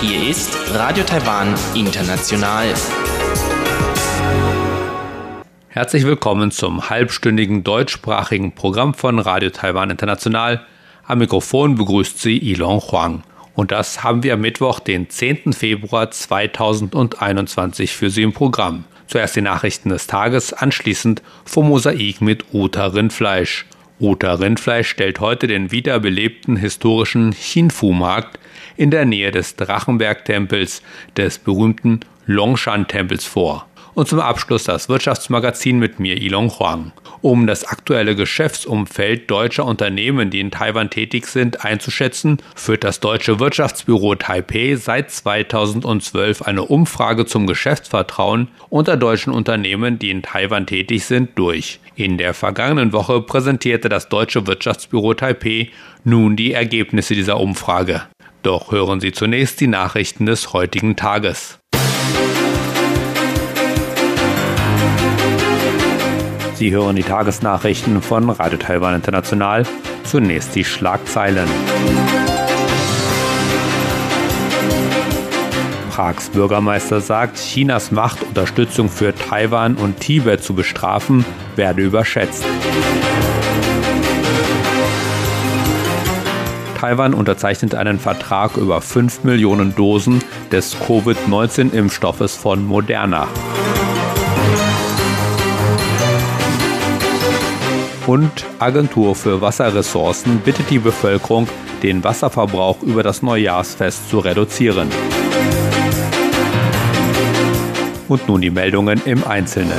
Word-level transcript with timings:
Hier 0.00 0.30
ist 0.30 0.56
Radio 0.72 1.04
Taiwan 1.04 1.54
International. 1.74 2.72
Herzlich 5.68 6.06
willkommen 6.06 6.50
zum 6.50 6.88
halbstündigen 6.88 7.62
deutschsprachigen 7.62 8.54
Programm 8.54 8.94
von 8.94 9.18
Radio 9.18 9.50
Taiwan 9.50 9.90
International. 9.90 10.64
Am 11.04 11.18
Mikrofon 11.18 11.74
begrüßt 11.74 12.18
Sie 12.20 12.38
Ilon 12.38 12.80
Huang. 12.80 13.22
Und 13.54 13.70
das 13.70 14.02
haben 14.02 14.22
wir 14.22 14.32
am 14.32 14.40
Mittwoch, 14.40 14.80
den 14.80 15.10
10. 15.10 15.52
Februar 15.52 16.10
2021 16.10 17.92
für 17.92 18.08
Sie 18.08 18.22
im 18.22 18.32
Programm. 18.32 18.86
Zuerst 19.12 19.36
die 19.36 19.42
Nachrichten 19.42 19.90
des 19.90 20.06
Tages, 20.06 20.54
anschließend 20.54 21.20
vom 21.44 21.68
Mosaik 21.68 22.22
mit 22.22 22.46
Uta 22.54 22.86
Rindfleisch. 22.86 23.66
Uta 24.00 24.32
Rindfleisch 24.32 24.88
stellt 24.88 25.20
heute 25.20 25.46
den 25.46 25.70
wiederbelebten 25.70 26.56
historischen 26.56 27.32
Chinfu-Markt 27.32 28.38
in 28.78 28.90
der 28.90 29.04
Nähe 29.04 29.30
des 29.30 29.56
Drachenberg-Tempels, 29.56 30.80
des 31.14 31.38
berühmten 31.38 32.00
Longshan-Tempels 32.24 33.26
vor. 33.26 33.66
Und 33.92 34.08
zum 34.08 34.18
Abschluss 34.18 34.64
das 34.64 34.88
Wirtschaftsmagazin 34.88 35.78
mit 35.78 36.00
mir, 36.00 36.16
Ilong 36.16 36.48
Huang. 36.58 36.92
Um 37.22 37.46
das 37.46 37.64
aktuelle 37.64 38.16
Geschäftsumfeld 38.16 39.30
deutscher 39.30 39.64
Unternehmen, 39.64 40.30
die 40.30 40.40
in 40.40 40.50
Taiwan 40.50 40.90
tätig 40.90 41.28
sind, 41.28 41.64
einzuschätzen, 41.64 42.38
führt 42.56 42.82
das 42.82 42.98
deutsche 42.98 43.38
Wirtschaftsbüro 43.38 44.16
Taipei 44.16 44.74
seit 44.74 45.12
2012 45.12 46.42
eine 46.42 46.64
Umfrage 46.64 47.24
zum 47.24 47.46
Geschäftsvertrauen 47.46 48.48
unter 48.70 48.96
deutschen 48.96 49.32
Unternehmen, 49.32 50.00
die 50.00 50.10
in 50.10 50.22
Taiwan 50.22 50.66
tätig 50.66 51.04
sind, 51.04 51.38
durch. 51.38 51.78
In 51.94 52.18
der 52.18 52.34
vergangenen 52.34 52.92
Woche 52.92 53.20
präsentierte 53.20 53.88
das 53.88 54.08
deutsche 54.08 54.48
Wirtschaftsbüro 54.48 55.14
Taipei 55.14 55.70
nun 56.02 56.34
die 56.34 56.52
Ergebnisse 56.52 57.14
dieser 57.14 57.38
Umfrage. 57.38 58.02
Doch 58.42 58.72
hören 58.72 58.98
Sie 58.98 59.12
zunächst 59.12 59.60
die 59.60 59.68
Nachrichten 59.68 60.26
des 60.26 60.52
heutigen 60.52 60.96
Tages. 60.96 61.61
Sie 66.62 66.70
hören 66.70 66.94
die 66.94 67.02
Tagesnachrichten 67.02 68.00
von 68.00 68.30
Radio 68.30 68.56
Taiwan 68.56 68.94
International. 68.94 69.66
Zunächst 70.04 70.54
die 70.54 70.62
Schlagzeilen. 70.62 71.48
Prags 75.90 76.28
Bürgermeister 76.28 77.00
sagt, 77.00 77.36
Chinas 77.38 77.90
Macht, 77.90 78.22
Unterstützung 78.22 78.88
für 78.88 79.12
Taiwan 79.12 79.74
und 79.74 79.98
Tibet 79.98 80.44
zu 80.44 80.54
bestrafen, 80.54 81.24
werde 81.56 81.82
überschätzt. 81.82 82.44
Taiwan 86.78 87.12
unterzeichnet 87.12 87.74
einen 87.74 87.98
Vertrag 87.98 88.56
über 88.56 88.80
5 88.80 89.24
Millionen 89.24 89.74
Dosen 89.74 90.22
des 90.52 90.76
Covid-19-Impfstoffes 90.78 92.36
von 92.36 92.64
Moderna. 92.64 93.26
Und 98.06 98.44
Agentur 98.58 99.14
für 99.14 99.40
Wasserressourcen 99.40 100.38
bittet 100.38 100.70
die 100.70 100.78
Bevölkerung, 100.78 101.48
den 101.82 102.02
Wasserverbrauch 102.02 102.82
über 102.82 103.02
das 103.02 103.22
Neujahrsfest 103.22 104.10
zu 104.10 104.18
reduzieren. 104.18 104.88
Und 108.08 108.28
nun 108.28 108.40
die 108.40 108.50
Meldungen 108.50 109.00
im 109.04 109.24
Einzelnen. 109.24 109.78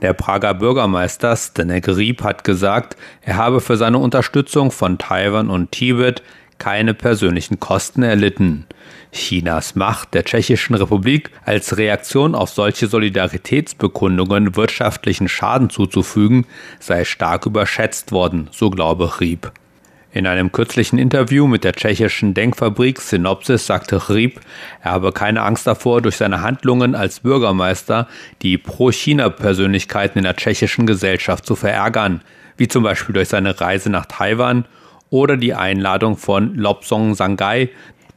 Der 0.00 0.14
Prager 0.14 0.54
Bürgermeister 0.54 1.36
Stenek 1.36 1.86
Rieb 1.88 2.22
hat 2.22 2.42
gesagt, 2.42 2.96
er 3.20 3.36
habe 3.36 3.60
für 3.60 3.76
seine 3.76 3.98
Unterstützung 3.98 4.70
von 4.70 4.96
Taiwan 4.96 5.50
und 5.50 5.72
Tibet 5.72 6.22
keine 6.56 6.94
persönlichen 6.94 7.60
Kosten 7.60 8.02
erlitten. 8.02 8.66
Chinas 9.12 9.74
Macht 9.74 10.14
der 10.14 10.24
Tschechischen 10.24 10.76
Republik 10.76 11.30
als 11.44 11.76
Reaktion 11.76 12.34
auf 12.34 12.50
solche 12.50 12.86
Solidaritätsbekundungen 12.86 14.56
wirtschaftlichen 14.56 15.28
Schaden 15.28 15.70
zuzufügen, 15.70 16.46
sei 16.78 17.04
stark 17.04 17.46
überschätzt 17.46 18.12
worden, 18.12 18.48
so 18.52 18.70
glaube 18.70 19.20
Rieb. 19.20 19.52
In 20.12 20.26
einem 20.26 20.50
kürzlichen 20.50 20.98
Interview 20.98 21.46
mit 21.46 21.62
der 21.62 21.72
tschechischen 21.72 22.34
Denkfabrik 22.34 23.00
Synopsis 23.00 23.66
sagte 23.66 24.08
Rieb, 24.08 24.40
er 24.82 24.92
habe 24.92 25.12
keine 25.12 25.42
Angst 25.42 25.68
davor, 25.68 26.02
durch 26.02 26.16
seine 26.16 26.42
Handlungen 26.42 26.96
als 26.96 27.20
Bürgermeister 27.20 28.08
die 28.42 28.58
Pro-China-Persönlichkeiten 28.58 30.18
in 30.18 30.24
der 30.24 30.34
tschechischen 30.34 30.86
Gesellschaft 30.86 31.46
zu 31.46 31.54
verärgern, 31.54 32.22
wie 32.56 32.66
zum 32.66 32.82
Beispiel 32.82 33.12
durch 33.12 33.28
seine 33.28 33.60
Reise 33.60 33.88
nach 33.88 34.06
Taiwan 34.06 34.64
oder 35.10 35.36
die 35.36 35.54
Einladung 35.54 36.16
von 36.16 36.56
Lobsong 36.56 37.14
Sangai, 37.14 37.70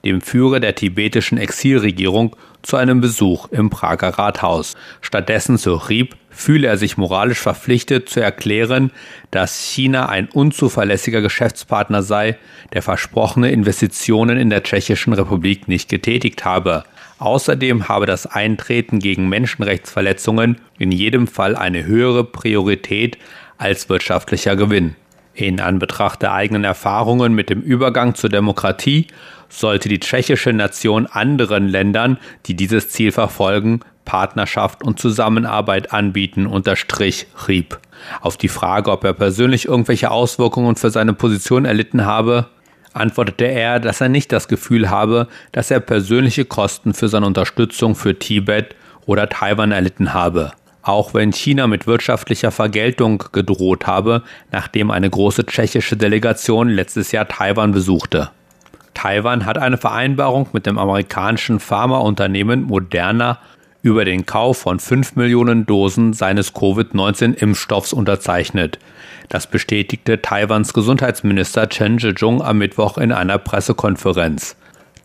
dem 0.06 0.22
Führer 0.22 0.60
der 0.60 0.76
tibetischen 0.76 1.38
Exilregierung, 1.38 2.36
zu 2.64 2.78
einem 2.78 3.02
Besuch 3.02 3.50
im 3.52 3.70
Prager 3.70 4.10
Rathaus. 4.10 4.76
Stattdessen, 5.02 5.58
so 5.58 5.76
Rieb, 5.76 6.16
fühle 6.30 6.68
er 6.68 6.78
sich 6.78 6.98
moralisch 6.98 7.40
verpflichtet 7.40 8.10
zu 8.10 8.22
erklären, 8.22 8.92
dass 9.32 9.60
China 9.60 10.10
ein 10.10 10.28
unzuverlässiger 10.30 11.22
Geschäftspartner 11.22 12.02
sei, 12.02 12.38
der 12.72 12.82
versprochene 12.82 13.52
Investitionen 13.52 14.38
in 14.38 14.50
der 14.50 14.64
Tschechischen 14.64 15.14
Republik 15.14 15.68
nicht 15.68 15.90
getätigt 15.90 16.46
habe. 16.46 16.86
Außerdem 17.20 17.88
habe 17.88 18.06
das 18.06 18.26
Eintreten 18.26 19.00
gegen 19.00 19.30
Menschenrechtsverletzungen 19.30 20.58
in 20.80 20.92
jedem 20.92 21.28
Fall 21.28 21.56
eine 21.56 21.86
höhere 21.86 22.24
Priorität 22.24 23.18
als 23.58 23.90
wirtschaftlicher 23.90 24.56
Gewinn. 24.56 24.96
In 25.36 25.60
Anbetracht 25.60 26.22
der 26.22 26.34
eigenen 26.34 26.64
Erfahrungen 26.64 27.34
mit 27.34 27.50
dem 27.50 27.62
Übergang 27.62 28.14
zur 28.14 28.30
Demokratie 28.30 29.08
sollte 29.60 29.90
die 29.90 30.00
tschechische 30.00 30.52
Nation 30.52 31.06
anderen 31.06 31.68
Ländern, 31.68 32.18
die 32.46 32.56
dieses 32.56 32.90
Ziel 32.90 33.12
verfolgen, 33.12 33.82
Partnerschaft 34.06 34.84
und 34.84 35.00
Zusammenarbeit 35.00 35.94
anbieten, 35.94 36.48
unterstrich 36.48 37.28
Rieb. 37.48 37.80
Auf 38.22 38.36
die 38.36 38.50
Frage, 38.50 38.92
ob 38.92 39.04
er 39.04 39.14
persönlich 39.14 39.66
irgendwelche 39.66 40.12
Auswirkungen 40.12 40.76
für 40.76 40.90
seine 40.90 41.14
Position 41.14 41.66
erlitten 41.66 42.06
habe, 42.06 42.48
antwortete 42.94 43.46
er, 43.46 43.80
dass 43.80 44.02
er 44.02 44.10
nicht 44.10 44.32
das 44.32 44.48
Gefühl 44.48 44.90
habe, 44.90 45.28
dass 45.52 45.72
er 45.72 45.80
persönliche 45.80 46.46
Kosten 46.46 46.94
für 46.94 47.08
seine 47.08 47.26
Unterstützung 47.26 47.96
für 47.96 48.18
Tibet 48.20 48.76
oder 49.06 49.30
Taiwan 49.30 49.72
erlitten 49.72 50.14
habe 50.14 50.52
auch 50.84 51.14
wenn 51.14 51.32
China 51.32 51.66
mit 51.66 51.88
wirtschaftlicher 51.88 52.52
Vergeltung 52.52 53.24
gedroht 53.32 53.88
habe, 53.88 54.22
nachdem 54.52 54.92
eine 54.92 55.10
große 55.10 55.46
tschechische 55.46 55.96
Delegation 55.98 56.68
letztes 56.68 57.12
Jahr 57.14 57.28
Taiwan 57.28 57.72
besuchte. 57.72 58.30
Taiwan 58.94 59.46
hat 59.46 59.58
eine 59.58 59.78
Vereinbarung 59.78 60.48
mit 60.54 60.66
dem 60.66 60.78
amerikanischen 60.78 61.60
Pharmaunternehmen 61.60 62.64
Moderna 62.64 63.40
über 63.82 64.06
den 64.06 64.26
Kauf 64.26 64.60
von 64.60 64.80
5 64.80 65.18
Millionen 65.18 65.66
Dosen 65.66 66.14
seines 66.14 66.54
Covid-19-Impfstoffs 66.54 67.94
unterzeichnet. 67.94 68.80
Das 69.28 69.46
bestätigte 69.48 70.22
Taiwans 70.22 70.74
Gesundheitsminister 70.74 71.68
Chen 71.70 72.00
Zhejung 72.00 72.42
am 72.42 72.60
Mittwoch 72.60 72.98
in 72.98 73.12
einer 73.12 73.38
Pressekonferenz. 73.38 74.56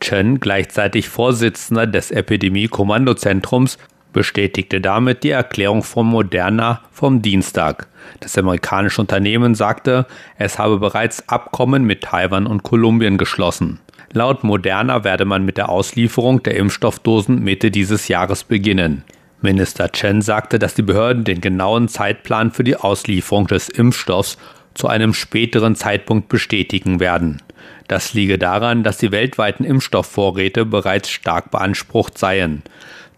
Chen, 0.01 0.39
gleichzeitig 0.39 1.09
Vorsitzender 1.09 1.89
des 1.89 2.13
Epidemie-Kommandozentrums, 2.13 3.79
bestätigte 4.13 4.81
damit 4.81 5.23
die 5.23 5.31
Erklärung 5.31 5.83
von 5.83 6.07
Moderna 6.07 6.83
vom 6.91 7.23
Dienstag. 7.23 7.89
Das 8.21 8.37
amerikanische 8.39 9.01
Unternehmen 9.01 9.55
sagte, 9.55 10.07
es 10.37 10.59
habe 10.59 10.79
bereits 10.79 11.29
Abkommen 11.29 11.85
mit 11.85 12.03
Taiwan 12.03 12.47
und 12.47 12.63
Kolumbien 12.63 13.19
geschlossen. 13.19 13.81
Laut 14.13 14.43
Moderna 14.43 15.05
werde 15.05 15.25
man 15.25 15.45
mit 15.45 15.59
der 15.59 15.69
Auslieferung 15.69 16.43
der 16.43 16.57
Impfstoffdosen 16.57 17.43
Mitte 17.43 17.71
dieses 17.71 18.09
Jahres 18.09 18.45
beginnen. 18.45 19.05
Minister 19.41 19.93
Chen 19.93 20.23
sagte, 20.23 20.59
dass 20.59 20.75
die 20.75 20.83
Behörden 20.83 21.25
den 21.25 21.41
genauen 21.41 21.89
Zeitplan 21.89 22.51
für 22.51 22.65
die 22.65 22.77
Auslieferung 22.77 23.47
des 23.47 23.69
Impfstoffs 23.69 24.39
zu 24.75 24.89
einem 24.89 25.13
späteren 25.13 25.77
Zeitpunkt 25.77 26.29
bestätigen 26.29 27.01
werden. 27.01 27.43
Das 27.87 28.15
liege 28.15 28.39
daran, 28.39 28.83
dass 28.83 28.99
die 28.99 29.13
weltweiten 29.13 29.65
Impfstoffvorräte 29.65 30.65
bereits 30.65 31.11
stark 31.11 31.51
beansprucht 31.51 32.19
seien. 32.19 32.63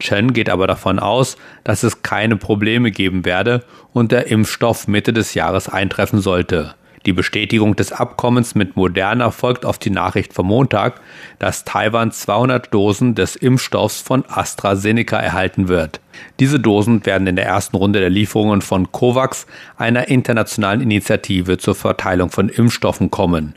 Chen 0.00 0.32
geht 0.32 0.50
aber 0.50 0.66
davon 0.66 0.98
aus, 0.98 1.36
dass 1.62 1.82
es 1.82 2.02
keine 2.02 2.36
Probleme 2.36 2.90
geben 2.90 3.24
werde 3.24 3.64
und 3.92 4.10
der 4.10 4.26
Impfstoff 4.26 4.88
Mitte 4.88 5.12
des 5.12 5.34
Jahres 5.34 5.68
eintreffen 5.68 6.20
sollte. 6.20 6.74
Die 7.06 7.14
Bestätigung 7.14 7.76
des 7.76 7.92
Abkommens 7.92 8.54
mit 8.54 8.76
Moderna 8.76 9.30
folgt 9.30 9.64
auf 9.64 9.78
die 9.78 9.88
Nachricht 9.88 10.34
vom 10.34 10.48
Montag, 10.48 11.00
dass 11.38 11.64
Taiwan 11.64 12.12
200 12.12 12.74
Dosen 12.74 13.14
des 13.14 13.36
Impfstoffs 13.36 14.02
von 14.02 14.24
AstraZeneca 14.28 15.18
erhalten 15.18 15.68
wird. 15.68 16.00
Diese 16.40 16.60
Dosen 16.60 17.06
werden 17.06 17.26
in 17.26 17.36
der 17.36 17.46
ersten 17.46 17.76
Runde 17.76 18.00
der 18.00 18.10
Lieferungen 18.10 18.60
von 18.60 18.92
COVAX, 18.92 19.46
einer 19.78 20.08
internationalen 20.08 20.82
Initiative 20.82 21.56
zur 21.56 21.74
Verteilung 21.74 22.30
von 22.30 22.50
Impfstoffen, 22.50 23.10
kommen. 23.10 23.54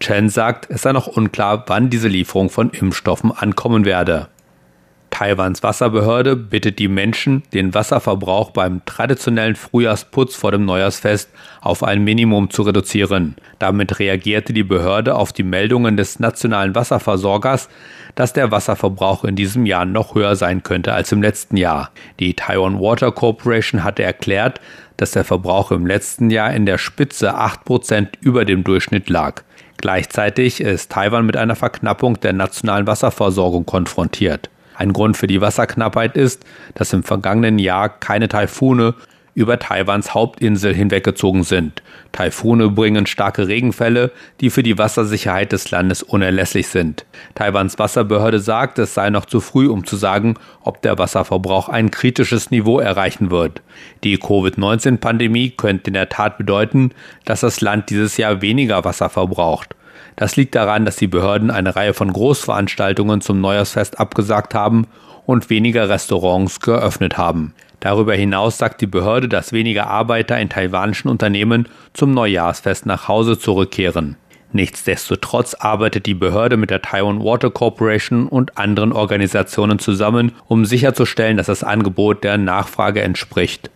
Chen 0.00 0.28
sagt, 0.28 0.68
es 0.68 0.82
sei 0.82 0.92
noch 0.92 1.06
unklar, 1.06 1.64
wann 1.68 1.88
diese 1.88 2.08
Lieferung 2.08 2.50
von 2.50 2.70
Impfstoffen 2.70 3.32
ankommen 3.32 3.86
werde. 3.86 4.28
Taiwans 5.12 5.62
Wasserbehörde 5.62 6.36
bittet 6.36 6.78
die 6.78 6.88
Menschen, 6.88 7.42
den 7.52 7.74
Wasserverbrauch 7.74 8.50
beim 8.50 8.82
traditionellen 8.86 9.56
Frühjahrsputz 9.56 10.34
vor 10.34 10.52
dem 10.52 10.64
Neujahrsfest 10.64 11.30
auf 11.60 11.84
ein 11.84 12.02
Minimum 12.02 12.48
zu 12.48 12.62
reduzieren. 12.62 13.36
Damit 13.58 13.98
reagierte 13.98 14.54
die 14.54 14.64
Behörde 14.64 15.14
auf 15.14 15.34
die 15.34 15.42
Meldungen 15.42 15.98
des 15.98 16.18
nationalen 16.18 16.74
Wasserversorgers, 16.74 17.68
dass 18.14 18.32
der 18.32 18.50
Wasserverbrauch 18.50 19.24
in 19.24 19.36
diesem 19.36 19.66
Jahr 19.66 19.84
noch 19.84 20.14
höher 20.14 20.34
sein 20.34 20.62
könnte 20.62 20.94
als 20.94 21.12
im 21.12 21.20
letzten 21.20 21.58
Jahr. 21.58 21.90
Die 22.18 22.32
Taiwan 22.34 22.80
Water 22.80 23.12
Corporation 23.12 23.84
hatte 23.84 24.02
erklärt, 24.02 24.62
dass 24.96 25.10
der 25.10 25.24
Verbrauch 25.24 25.72
im 25.72 25.86
letzten 25.86 26.30
Jahr 26.30 26.54
in 26.54 26.64
der 26.64 26.78
Spitze 26.78 27.36
8% 27.36 28.08
über 28.22 28.46
dem 28.46 28.64
Durchschnitt 28.64 29.10
lag. 29.10 29.42
Gleichzeitig 29.76 30.62
ist 30.62 30.90
Taiwan 30.90 31.26
mit 31.26 31.36
einer 31.36 31.56
Verknappung 31.56 32.18
der 32.20 32.32
nationalen 32.32 32.86
Wasserversorgung 32.86 33.66
konfrontiert. 33.66 34.48
Ein 34.82 34.92
Grund 34.92 35.16
für 35.16 35.28
die 35.28 35.40
Wasserknappheit 35.40 36.16
ist, 36.16 36.44
dass 36.74 36.92
im 36.92 37.04
vergangenen 37.04 37.60
Jahr 37.60 37.88
keine 37.88 38.26
Taifune 38.26 38.94
über 39.32 39.60
Taiwans 39.60 40.12
Hauptinsel 40.12 40.74
hinweggezogen 40.74 41.44
sind. 41.44 41.84
Taifune 42.10 42.68
bringen 42.68 43.06
starke 43.06 43.46
Regenfälle, 43.46 44.10
die 44.40 44.50
für 44.50 44.64
die 44.64 44.78
Wassersicherheit 44.78 45.52
des 45.52 45.70
Landes 45.70 46.02
unerlässlich 46.02 46.66
sind. 46.66 47.06
Taiwans 47.36 47.78
Wasserbehörde 47.78 48.40
sagt, 48.40 48.80
es 48.80 48.92
sei 48.92 49.08
noch 49.10 49.26
zu 49.26 49.38
früh, 49.38 49.68
um 49.68 49.86
zu 49.86 49.94
sagen, 49.94 50.34
ob 50.62 50.82
der 50.82 50.98
Wasserverbrauch 50.98 51.68
ein 51.68 51.92
kritisches 51.92 52.50
Niveau 52.50 52.80
erreichen 52.80 53.30
wird. 53.30 53.62
Die 54.02 54.18
Covid-19-Pandemie 54.18 55.50
könnte 55.50 55.90
in 55.90 55.94
der 55.94 56.08
Tat 56.08 56.38
bedeuten, 56.38 56.90
dass 57.24 57.42
das 57.42 57.60
Land 57.60 57.88
dieses 57.88 58.16
Jahr 58.16 58.42
weniger 58.42 58.84
Wasser 58.84 59.10
verbraucht. 59.10 59.76
Das 60.16 60.36
liegt 60.36 60.54
daran, 60.54 60.84
dass 60.84 60.96
die 60.96 61.06
Behörden 61.06 61.50
eine 61.50 61.74
Reihe 61.74 61.94
von 61.94 62.12
Großveranstaltungen 62.12 63.20
zum 63.20 63.40
Neujahrsfest 63.40 63.98
abgesagt 63.98 64.54
haben 64.54 64.86
und 65.26 65.50
weniger 65.50 65.88
Restaurants 65.88 66.60
geöffnet 66.60 67.16
haben. 67.16 67.54
Darüber 67.80 68.14
hinaus 68.14 68.58
sagt 68.58 68.80
die 68.80 68.86
Behörde, 68.86 69.28
dass 69.28 69.52
weniger 69.52 69.88
Arbeiter 69.88 70.38
in 70.38 70.48
taiwanischen 70.48 71.10
Unternehmen 71.10 71.68
zum 71.94 72.12
Neujahrsfest 72.12 72.86
nach 72.86 73.08
Hause 73.08 73.38
zurückkehren. 73.38 74.16
Nichtsdestotrotz 74.52 75.54
arbeitet 75.54 76.04
die 76.04 76.14
Behörde 76.14 76.58
mit 76.58 76.70
der 76.70 76.82
Taiwan 76.82 77.24
Water 77.24 77.50
Corporation 77.50 78.28
und 78.28 78.58
anderen 78.58 78.92
Organisationen 78.92 79.78
zusammen, 79.78 80.32
um 80.46 80.66
sicherzustellen, 80.66 81.38
dass 81.38 81.46
das 81.46 81.64
Angebot 81.64 82.22
der 82.22 82.36
Nachfrage 82.36 83.00
entspricht. 83.00 83.70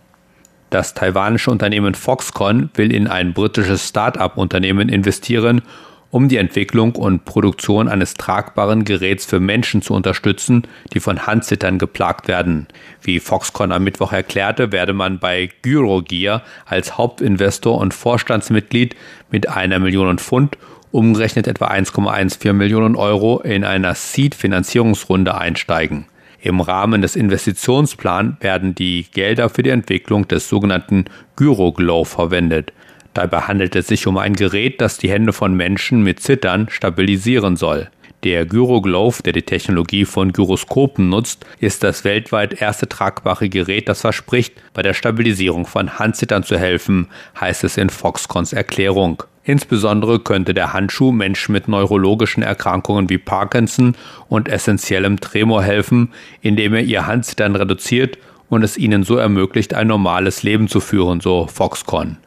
Das 0.68 0.92
taiwanische 0.92 1.50
Unternehmen 1.50 1.94
Foxconn 1.94 2.70
will 2.74 2.92
in 2.92 3.06
ein 3.08 3.32
britisches 3.32 3.88
Start-up-Unternehmen 3.88 4.88
investieren 4.88 5.62
um 6.10 6.28
die 6.28 6.36
Entwicklung 6.36 6.94
und 6.94 7.24
Produktion 7.24 7.88
eines 7.88 8.14
tragbaren 8.14 8.84
Geräts 8.84 9.26
für 9.26 9.40
Menschen 9.40 9.82
zu 9.82 9.94
unterstützen, 9.94 10.62
die 10.92 11.00
von 11.00 11.26
Handzittern 11.26 11.78
geplagt 11.78 12.28
werden. 12.28 12.66
Wie 13.02 13.20
Foxconn 13.20 13.72
am 13.72 13.84
Mittwoch 13.84 14.12
erklärte, 14.12 14.72
werde 14.72 14.92
man 14.92 15.18
bei 15.18 15.50
Gyrogear 15.62 16.42
als 16.64 16.96
Hauptinvestor 16.96 17.78
und 17.78 17.94
Vorstandsmitglied 17.94 18.96
mit 19.30 19.48
einer 19.48 19.78
Million 19.78 20.18
Pfund 20.18 20.58
umgerechnet 20.92 21.46
etwa 21.46 21.66
1,14 21.68 22.52
Millionen 22.54 22.96
Euro 22.96 23.40
in 23.40 23.64
einer 23.64 23.94
Seed-Finanzierungsrunde 23.94 25.36
einsteigen. 25.36 26.06
Im 26.40 26.60
Rahmen 26.60 27.02
des 27.02 27.16
Investitionsplans 27.16 28.36
werden 28.40 28.74
die 28.74 29.06
Gelder 29.12 29.48
für 29.48 29.62
die 29.62 29.70
Entwicklung 29.70 30.28
des 30.28 30.48
sogenannten 30.48 31.06
Gyroglow 31.34 32.04
verwendet. 32.04 32.72
Dabei 33.16 33.40
handelt 33.40 33.74
es 33.74 33.86
sich 33.86 34.06
um 34.06 34.18
ein 34.18 34.34
Gerät, 34.34 34.82
das 34.82 34.98
die 34.98 35.08
Hände 35.08 35.32
von 35.32 35.54
Menschen 35.54 36.02
mit 36.02 36.20
Zittern 36.20 36.68
stabilisieren 36.68 37.56
soll. 37.56 37.88
Der 38.24 38.44
Gyroglove, 38.44 39.22
der 39.22 39.32
die 39.32 39.40
Technologie 39.40 40.04
von 40.04 40.34
Gyroskopen 40.34 41.08
nutzt, 41.08 41.46
ist 41.58 41.82
das 41.82 42.04
weltweit 42.04 42.60
erste 42.60 42.90
tragbare 42.90 43.48
Gerät, 43.48 43.88
das 43.88 44.02
verspricht, 44.02 44.52
bei 44.74 44.82
der 44.82 44.92
Stabilisierung 44.92 45.64
von 45.64 45.98
Handzittern 45.98 46.42
zu 46.42 46.58
helfen, 46.58 47.08
heißt 47.40 47.64
es 47.64 47.78
in 47.78 47.88
Foxcons 47.88 48.52
Erklärung. 48.52 49.22
Insbesondere 49.44 50.20
könnte 50.20 50.52
der 50.52 50.74
Handschuh 50.74 51.10
Menschen 51.10 51.52
mit 51.52 51.68
neurologischen 51.68 52.42
Erkrankungen 52.42 53.08
wie 53.08 53.16
Parkinson 53.16 53.96
und 54.28 54.46
essentiellem 54.46 55.20
Tremor 55.20 55.62
helfen, 55.62 56.12
indem 56.42 56.74
er 56.74 56.82
ihr 56.82 57.06
Handzittern 57.06 57.56
reduziert 57.56 58.18
und 58.50 58.62
es 58.62 58.76
ihnen 58.76 59.04
so 59.04 59.16
ermöglicht, 59.16 59.72
ein 59.72 59.86
normales 59.86 60.42
Leben 60.42 60.68
zu 60.68 60.80
führen, 60.80 61.22
so 61.22 61.46
Foxconn. 61.46 62.18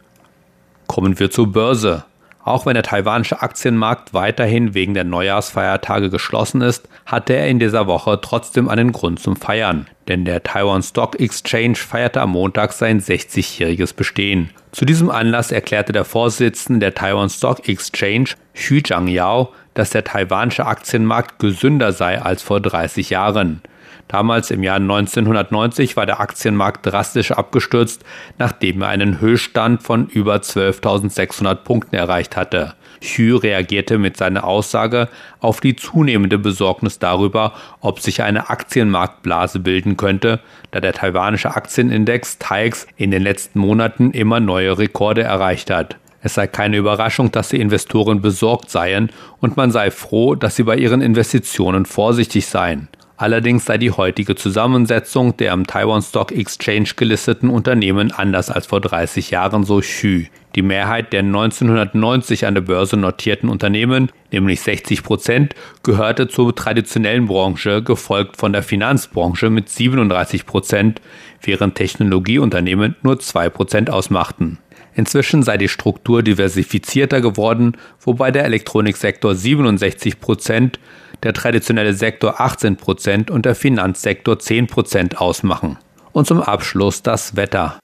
Kommen 0.89 1.19
wir 1.19 1.30
zur 1.30 1.51
Börse. 1.51 2.03
Auch 2.44 2.65
wenn 2.65 2.74
der 2.74 2.81
taiwanische 2.81 3.44
Aktienmarkt 3.44 4.15
weiterhin 4.15 4.74
wegen 4.74 4.95
der 4.95 5.03
Neujahrsfeiertage 5.03 6.09
geschlossen 6.09 6.62
ist, 6.62 6.89
hatte 7.06 7.33
er 7.33 7.47
in 7.47 7.59
dieser 7.59 7.86
Woche 7.86 8.19
trotzdem 8.19 8.68
einen 8.68 8.91
Grund 8.91 9.19
zum 9.19 9.36
Feiern. 9.36 9.86
Denn 10.07 10.25
der 10.25 10.41
Taiwan 10.41 10.81
Stock 10.81 11.19
Exchange 11.19 11.75
feierte 11.75 12.21
am 12.21 12.31
Montag 12.31 12.74
sein 12.74 13.00
60-jähriges 13.00 13.95
Bestehen. 13.95 14.50
Zu 14.71 14.86
diesem 14.86 15.12
Anlass 15.12 15.51
erklärte 15.51 15.94
der 15.94 16.06
Vorsitzende 16.06 16.80
der 16.80 16.95
Taiwan 16.95 17.30
Stock 17.30 17.69
Exchange, 17.69 18.30
Xu 18.56 18.81
Zhangyao, 18.81 19.50
dass 19.75 19.92
der 19.92 20.03
taiwanische 20.03 20.65
Aktienmarkt 20.65 21.38
gesünder 21.38 21.94
sei 21.94 22.19
als 22.19 22.42
vor 22.42 22.62
30 22.62 23.12
Jahren. 23.12 23.62
Damals 24.09 24.50
im 24.50 24.63
Jahr 24.63 24.77
1990 24.77 25.95
war 25.95 26.07
der 26.07 26.19
Aktienmarkt 26.19 26.83
drastisch 26.83 27.31
abgestürzt, 27.31 28.03
nachdem 28.39 28.81
er 28.81 28.88
einen 28.88 29.21
Höchststand 29.21 29.83
von 29.83 30.07
über 30.07 30.38
12.600 30.38 31.57
Punkten 31.57 31.95
erreicht 31.95 32.35
hatte. 32.35 32.73
Xu 33.01 33.38
reagierte 33.38 34.00
mit 34.00 34.17
seiner 34.17 34.45
Aussage 34.45 35.09
auf 35.41 35.61
die 35.61 35.75
zunehmende 35.75 36.39
Besorgnis 36.39 36.97
darüber, 36.97 37.53
ob 37.81 38.00
sich 38.00 38.23
eine 38.23 38.50
Aktienmarktblase 38.50 39.59
bilden 39.59 39.95
könnte, 39.95 40.39
da 40.71 40.79
der 40.79 40.94
taiwanische 40.94 41.56
Aktienindex 41.56 42.39
TAIX 42.39 42.88
in 42.97 43.11
den 43.11 43.21
letzten 43.21 43.59
Monaten 43.59 44.09
immer 44.09 44.39
neue 44.39 44.79
Rekorde 44.79 45.21
erreicht 45.21 45.69
hat. 45.69 45.97
Es 46.21 46.33
sei 46.33 46.47
keine 46.47 46.77
Überraschung, 46.77 47.31
dass 47.31 47.50
die 47.50 47.61
Investoren 47.61 48.21
besorgt 48.21 48.71
seien 48.71 49.11
und 49.39 49.56
man 49.56 49.69
sei 49.69 49.91
froh, 49.91 50.33
dass 50.33 50.56
sie 50.56 50.63
bei 50.63 50.77
ihren 50.77 51.01
Investitionen 51.01 51.85
vorsichtig 51.85 52.47
seien. 52.47 52.89
Allerdings 53.19 53.66
sei 53.66 53.77
die 53.77 53.92
heutige 53.92 54.36
Zusammensetzung 54.36 55.36
der 55.36 55.51
am 55.51 55.68
Taiwan 55.68 56.01
Stock 56.01 56.31
Exchange 56.31 56.92
gelisteten 56.95 57.50
Unternehmen 57.50 58.13
anders 58.13 58.50
als 58.50 58.68
vor 58.68 58.80
30 58.80 59.30
Jahren 59.30 59.66
so 59.66 59.81
schü. 59.81 60.27
Die 60.56 60.62
Mehrheit 60.62 61.12
der 61.12 61.19
1990 61.19 62.45
an 62.45 62.54
der 62.54 62.62
Börse 62.62 62.95
notierten 62.95 63.50
Unternehmen, 63.50 64.10
nämlich 64.31 64.62
60 64.62 65.04
Prozent, 65.04 65.54
gehörte 65.83 66.30
zur 66.30 66.56
traditionellen 66.56 67.25
Branche, 67.27 67.83
gefolgt 67.83 68.38
von 68.38 68.54
der 68.54 68.63
Finanzbranche 68.63 69.50
mit 69.50 69.68
37 69.68 70.45
Prozent, 70.45 71.01
während 71.42 71.76
Technologieunternehmen 71.76 72.95
nur 73.04 73.19
2 73.19 73.49
Prozent 73.49 73.90
ausmachten. 73.90 74.59
Inzwischen 74.95 75.44
sei 75.44 75.57
die 75.57 75.68
Struktur 75.68 76.23
diversifizierter 76.23 77.19
geworden, 77.19 77.76
wobei 77.99 78.31
der 78.31 78.45
Elektroniksektor 78.45 79.35
67 79.35 80.21
Prozent, 80.21 80.80
der 81.23 81.33
traditionelle 81.33 81.94
Sektor 81.94 82.40
18 82.40 82.78
Prozent 82.78 83.31
und 83.31 83.45
der 83.45 83.56
Finanzsektor 83.56 84.40
10 84.40 84.68
Prozent 84.68 85.19
ausmachen. 85.19 85.78
Und 86.11 86.28
zum 86.28 86.42
Abschluss 86.42 87.04
das 87.04 87.35
Wetter. 87.35 87.80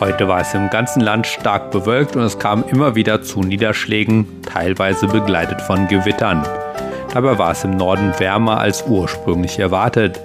Heute 0.00 0.28
war 0.28 0.40
es 0.40 0.54
im 0.54 0.70
ganzen 0.70 1.00
Land 1.00 1.26
stark 1.26 1.70
bewölkt 1.70 2.14
und 2.14 2.22
es 2.22 2.38
kam 2.38 2.64
immer 2.68 2.94
wieder 2.94 3.22
zu 3.22 3.42
Niederschlägen, 3.42 4.26
teilweise 4.42 5.08
begleitet 5.08 5.60
von 5.60 5.88
Gewittern. 5.88 6.46
Dabei 7.12 7.38
war 7.38 7.52
es 7.52 7.62
im 7.64 7.70
Norden 7.72 8.12
wärmer 8.18 8.60
als 8.60 8.84
ursprünglich 8.86 9.58
erwartet. 9.58 10.20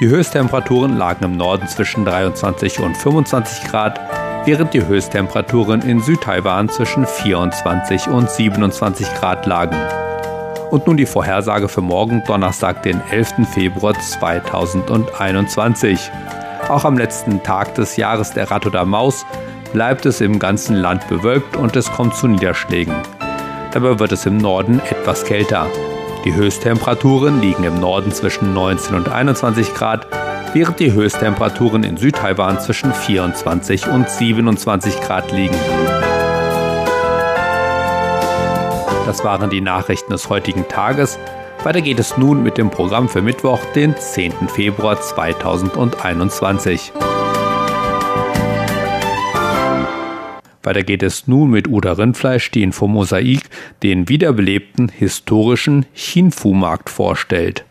Die 0.00 0.08
Höchsttemperaturen 0.08 0.96
lagen 0.96 1.24
im 1.24 1.36
Norden 1.36 1.68
zwischen 1.68 2.04
23 2.04 2.80
und 2.80 2.96
25 2.96 3.70
Grad, 3.70 4.00
während 4.44 4.74
die 4.74 4.84
Höchsttemperaturen 4.84 5.82
in 5.82 6.00
Südtaiwan 6.00 6.68
zwischen 6.68 7.06
24 7.06 8.08
und 8.08 8.28
27 8.28 9.14
Grad 9.14 9.46
lagen. 9.46 9.76
Und 10.70 10.88
nun 10.88 10.96
die 10.96 11.06
Vorhersage 11.06 11.68
für 11.68 11.82
morgen, 11.82 12.24
Donnerstag, 12.26 12.82
den 12.82 13.00
11. 13.10 13.46
Februar 13.52 13.94
2021. 13.94 16.10
Auch 16.68 16.84
am 16.84 16.98
letzten 16.98 17.44
Tag 17.44 17.76
des 17.76 17.96
Jahres 17.96 18.32
der 18.32 18.50
Rat 18.50 18.66
oder 18.66 18.84
Maus 18.84 19.24
bleibt 19.72 20.04
es 20.06 20.20
im 20.20 20.40
ganzen 20.40 20.74
Land 20.76 21.06
bewölkt 21.08 21.56
und 21.56 21.76
es 21.76 21.92
kommt 21.92 22.16
zu 22.16 22.26
Niederschlägen. 22.26 22.94
Dabei 23.72 24.00
wird 24.00 24.12
es 24.12 24.26
im 24.26 24.38
Norden 24.38 24.80
etwas 24.90 25.24
kälter. 25.24 25.66
Die 26.24 26.34
Höchsttemperaturen 26.34 27.42
liegen 27.42 27.64
im 27.64 27.78
Norden 27.80 28.10
zwischen 28.10 28.54
19 28.54 28.94
und 28.94 29.10
21 29.10 29.74
Grad, 29.74 30.06
während 30.54 30.80
die 30.80 30.92
Höchsttemperaturen 30.92 31.84
in 31.84 31.98
Südtaiwan 31.98 32.58
zwischen 32.60 32.94
24 32.94 33.88
und 33.88 34.08
27 34.08 35.02
Grad 35.02 35.30
liegen. 35.32 35.56
Das 39.04 39.22
waren 39.22 39.50
die 39.50 39.60
Nachrichten 39.60 40.12
des 40.12 40.30
heutigen 40.30 40.66
Tages. 40.66 41.18
Weiter 41.62 41.82
geht 41.82 41.98
es 41.98 42.16
nun 42.16 42.42
mit 42.42 42.56
dem 42.56 42.70
Programm 42.70 43.10
für 43.10 43.20
Mittwoch, 43.20 43.60
den 43.74 43.94
10. 43.94 44.48
Februar 44.48 44.98
2021. 44.98 46.92
Weiter 50.64 50.82
geht 50.82 51.02
es 51.02 51.28
nun 51.28 51.50
mit 51.50 51.68
Uda 51.68 51.92
Rindfleisch, 51.92 52.50
die 52.50 52.62
in 52.62 52.72
Mosaik 52.80 53.42
den 53.82 54.08
wiederbelebten 54.08 54.88
historischen 54.88 55.84
Chinfu-Markt 55.94 56.88
vorstellt. 56.88 57.64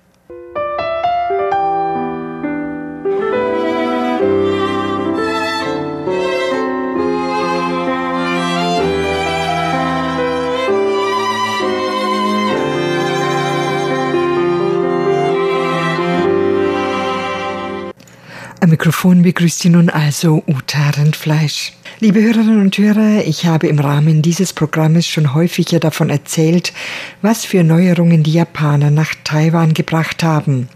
Am 18.62 18.70
Mikrofon 18.70 19.24
begrüßt 19.24 19.60
Sie 19.60 19.70
nun 19.70 19.90
also 19.90 20.44
Uta 20.48 20.92
Rindfleisch. 20.92 21.74
Liebe 22.04 22.22
Hörerinnen 22.22 22.60
und 22.60 22.78
Hörer, 22.78 23.26
ich 23.26 23.46
habe 23.46 23.68
im 23.68 23.80
Rahmen 23.80 24.22
dieses 24.22 24.52
Programmes 24.52 25.08
schon 25.08 25.34
häufiger 25.34 25.80
davon 25.80 26.10
erzählt, 26.10 26.74
was 27.22 27.46
für 27.46 27.64
Neuerungen 27.64 28.24
die 28.24 28.34
Japaner 28.34 28.92
nach 28.92 29.16
Taiwan 29.24 29.74
gebracht 29.74 30.22
haben. 30.22 30.68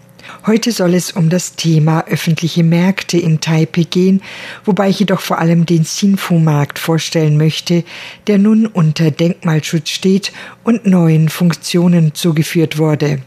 Heute 0.45 0.71
soll 0.71 0.93
es 0.93 1.11
um 1.11 1.29
das 1.29 1.57
Thema 1.57 2.05
öffentliche 2.07 2.63
Märkte 2.63 3.17
in 3.17 3.41
Taipei 3.41 3.83
gehen, 3.83 4.21
wobei 4.63 4.87
ich 4.87 5.01
jedoch 5.01 5.19
vor 5.19 5.39
allem 5.39 5.65
den 5.65 5.83
Sinfu-Markt 5.83 6.79
vorstellen 6.79 7.35
möchte, 7.35 7.83
der 8.27 8.37
nun 8.37 8.65
unter 8.65 9.11
Denkmalschutz 9.11 9.89
steht 9.89 10.31
und 10.63 10.85
neuen 10.85 11.27
Funktionen 11.27 12.13
zugeführt 12.13 12.77
wurde. 12.77 13.19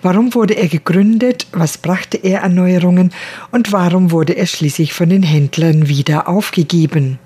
Warum 0.00 0.34
wurde 0.34 0.54
er 0.54 0.68
gegründet? 0.68 1.48
Was 1.52 1.76
brachte 1.76 2.16
er 2.16 2.44
an 2.44 2.54
Neuerungen? 2.54 3.12
Und 3.50 3.72
warum 3.72 4.10
wurde 4.10 4.38
er 4.38 4.46
schließlich 4.46 4.94
von 4.94 5.10
den 5.10 5.22
Händlern 5.22 5.86
wieder 5.86 6.28
aufgegeben? 6.28 7.18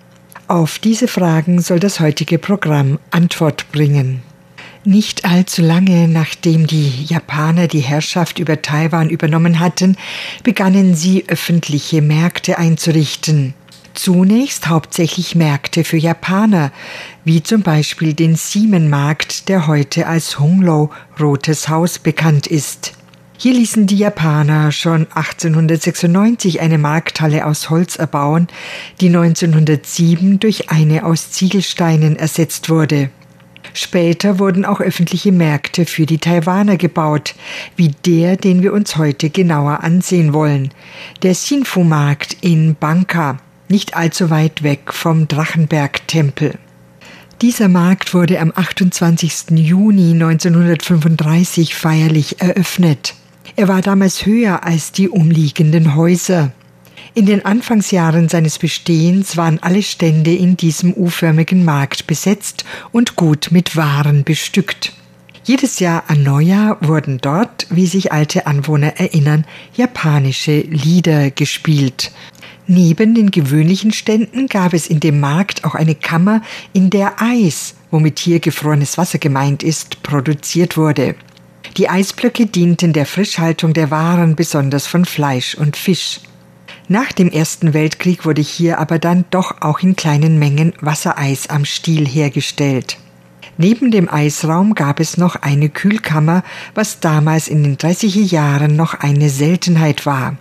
Auf 0.50 0.80
diese 0.80 1.06
Fragen 1.06 1.60
soll 1.60 1.78
das 1.78 2.00
heutige 2.00 2.36
Programm 2.36 2.98
Antwort 3.12 3.70
bringen. 3.70 4.20
Nicht 4.84 5.24
allzu 5.24 5.62
lange 5.62 6.08
nachdem 6.08 6.66
die 6.66 7.04
Japaner 7.04 7.68
die 7.68 7.78
Herrschaft 7.78 8.40
über 8.40 8.60
Taiwan 8.60 9.10
übernommen 9.10 9.60
hatten, 9.60 9.96
begannen 10.42 10.96
sie 10.96 11.28
öffentliche 11.28 12.02
Märkte 12.02 12.58
einzurichten. 12.58 13.54
Zunächst 13.94 14.66
hauptsächlich 14.66 15.36
Märkte 15.36 15.84
für 15.84 15.98
Japaner, 15.98 16.72
wie 17.24 17.44
zum 17.44 17.62
Beispiel 17.62 18.12
den 18.12 18.34
Siemenmarkt, 18.34 19.48
der 19.48 19.68
heute 19.68 20.08
als 20.08 20.40
Hunglo 20.40 20.90
Rotes 21.20 21.68
Haus 21.68 22.00
bekannt 22.00 22.48
ist. 22.48 22.94
Hier 23.42 23.54
ließen 23.54 23.86
die 23.86 23.96
Japaner 23.96 24.70
schon 24.70 25.06
1896 25.14 26.60
eine 26.60 26.76
Markthalle 26.76 27.46
aus 27.46 27.70
Holz 27.70 27.96
erbauen, 27.96 28.48
die 29.00 29.06
1907 29.06 30.38
durch 30.38 30.68
eine 30.68 31.06
aus 31.06 31.30
Ziegelsteinen 31.30 32.16
ersetzt 32.16 32.68
wurde. 32.68 33.08
Später 33.72 34.38
wurden 34.38 34.66
auch 34.66 34.82
öffentliche 34.82 35.32
Märkte 35.32 35.86
für 35.86 36.04
die 36.04 36.18
Taiwaner 36.18 36.76
gebaut, 36.76 37.34
wie 37.76 37.92
der, 38.04 38.36
den 38.36 38.62
wir 38.62 38.74
uns 38.74 38.96
heute 38.98 39.30
genauer 39.30 39.82
ansehen 39.84 40.34
wollen, 40.34 40.68
der 41.22 41.34
Sinfu-Markt 41.34 42.36
in 42.42 42.74
Banka 42.74 43.38
nicht 43.70 43.96
allzu 43.96 44.28
weit 44.28 44.62
weg 44.62 44.92
vom 44.92 45.28
Drachenberg-Tempel. 45.28 46.58
Dieser 47.40 47.68
Markt 47.68 48.12
wurde 48.12 48.38
am 48.38 48.52
28. 48.54 49.52
Juni 49.52 50.12
1935 50.12 51.74
feierlich 51.74 52.42
eröffnet. 52.42 53.14
Er 53.60 53.68
war 53.68 53.82
damals 53.82 54.24
höher 54.24 54.64
als 54.64 54.90
die 54.90 55.10
umliegenden 55.10 55.94
Häuser. 55.94 56.50
In 57.12 57.26
den 57.26 57.44
Anfangsjahren 57.44 58.30
seines 58.30 58.58
Bestehens 58.58 59.36
waren 59.36 59.58
alle 59.62 59.82
Stände 59.82 60.34
in 60.34 60.56
diesem 60.56 60.94
U-förmigen 60.94 61.62
Markt 61.62 62.06
besetzt 62.06 62.64
und 62.90 63.16
gut 63.16 63.48
mit 63.50 63.76
Waren 63.76 64.24
bestückt. 64.24 64.94
Jedes 65.44 65.78
Jahr 65.78 66.04
an 66.08 66.22
Neujahr 66.22 66.78
wurden 66.80 67.18
dort, 67.18 67.66
wie 67.68 67.84
sich 67.84 68.12
alte 68.12 68.46
Anwohner 68.46 68.96
erinnern, 68.96 69.44
japanische 69.76 70.60
Lieder 70.60 71.30
gespielt. 71.30 72.12
Neben 72.66 73.14
den 73.14 73.30
gewöhnlichen 73.30 73.92
Ständen 73.92 74.46
gab 74.46 74.72
es 74.72 74.86
in 74.86 75.00
dem 75.00 75.20
Markt 75.20 75.64
auch 75.64 75.74
eine 75.74 75.96
Kammer, 75.96 76.40
in 76.72 76.88
der 76.88 77.20
Eis, 77.20 77.74
womit 77.90 78.20
hier 78.20 78.40
gefrorenes 78.40 78.96
Wasser 78.96 79.18
gemeint 79.18 79.62
ist, 79.62 80.02
produziert 80.02 80.78
wurde. 80.78 81.14
Die 81.80 81.88
Eisblöcke 81.88 82.44
dienten 82.44 82.92
der 82.92 83.06
Frischhaltung 83.06 83.72
der 83.72 83.90
Waren, 83.90 84.36
besonders 84.36 84.86
von 84.86 85.06
Fleisch 85.06 85.54
und 85.54 85.78
Fisch. 85.78 86.20
Nach 86.88 87.10
dem 87.10 87.30
Ersten 87.30 87.72
Weltkrieg 87.72 88.26
wurde 88.26 88.42
hier 88.42 88.78
aber 88.78 88.98
dann 88.98 89.24
doch 89.30 89.62
auch 89.62 89.78
in 89.80 89.96
kleinen 89.96 90.38
Mengen 90.38 90.74
Wassereis 90.82 91.48
am 91.48 91.64
Stiel 91.64 92.06
hergestellt. 92.06 92.98
Neben 93.56 93.90
dem 93.90 94.10
Eisraum 94.10 94.74
gab 94.74 95.00
es 95.00 95.16
noch 95.16 95.36
eine 95.36 95.70
Kühlkammer, 95.70 96.44
was 96.74 97.00
damals 97.00 97.48
in 97.48 97.62
den 97.62 97.78
30er 97.78 98.30
Jahren 98.30 98.76
noch 98.76 98.92
eine 98.92 99.30
Seltenheit 99.30 100.04
war. 100.04 100.36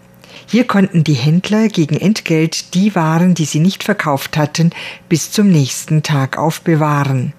Hier 0.46 0.68
konnten 0.68 1.06
die 1.06 1.14
Händler 1.14 1.70
gegen 1.70 1.96
Entgelt 1.96 2.74
die 2.74 2.96
Waren, 2.96 3.34
die 3.34 3.46
sie 3.46 3.62
nicht 3.62 3.86
verkauft 3.86 4.36
hatten, 4.36 4.72
bis 5.08 5.32
zum 5.32 5.48
nächsten 5.48 6.04
Tag 6.04 6.38
aufbewahren. 6.38 7.32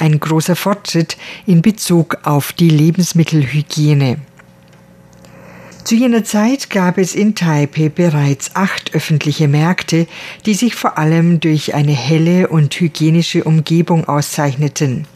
Ein 0.00 0.18
großer 0.18 0.56
Fortschritt 0.56 1.18
in 1.44 1.60
Bezug 1.60 2.20
auf 2.22 2.54
die 2.54 2.70
Lebensmittelhygiene. 2.70 4.16
Zu 5.84 5.94
jener 5.94 6.24
Zeit 6.24 6.70
gab 6.70 6.96
es 6.96 7.14
in 7.14 7.34
Taipei 7.34 7.90
bereits 7.90 8.56
acht 8.56 8.94
öffentliche 8.94 9.46
Märkte, 9.46 10.06
die 10.46 10.54
sich 10.54 10.74
vor 10.74 10.96
allem 10.96 11.40
durch 11.40 11.74
eine 11.74 11.92
helle 11.92 12.48
und 12.48 12.74
hygienische 12.74 13.44
Umgebung 13.44 14.08
auszeichneten. 14.08 15.06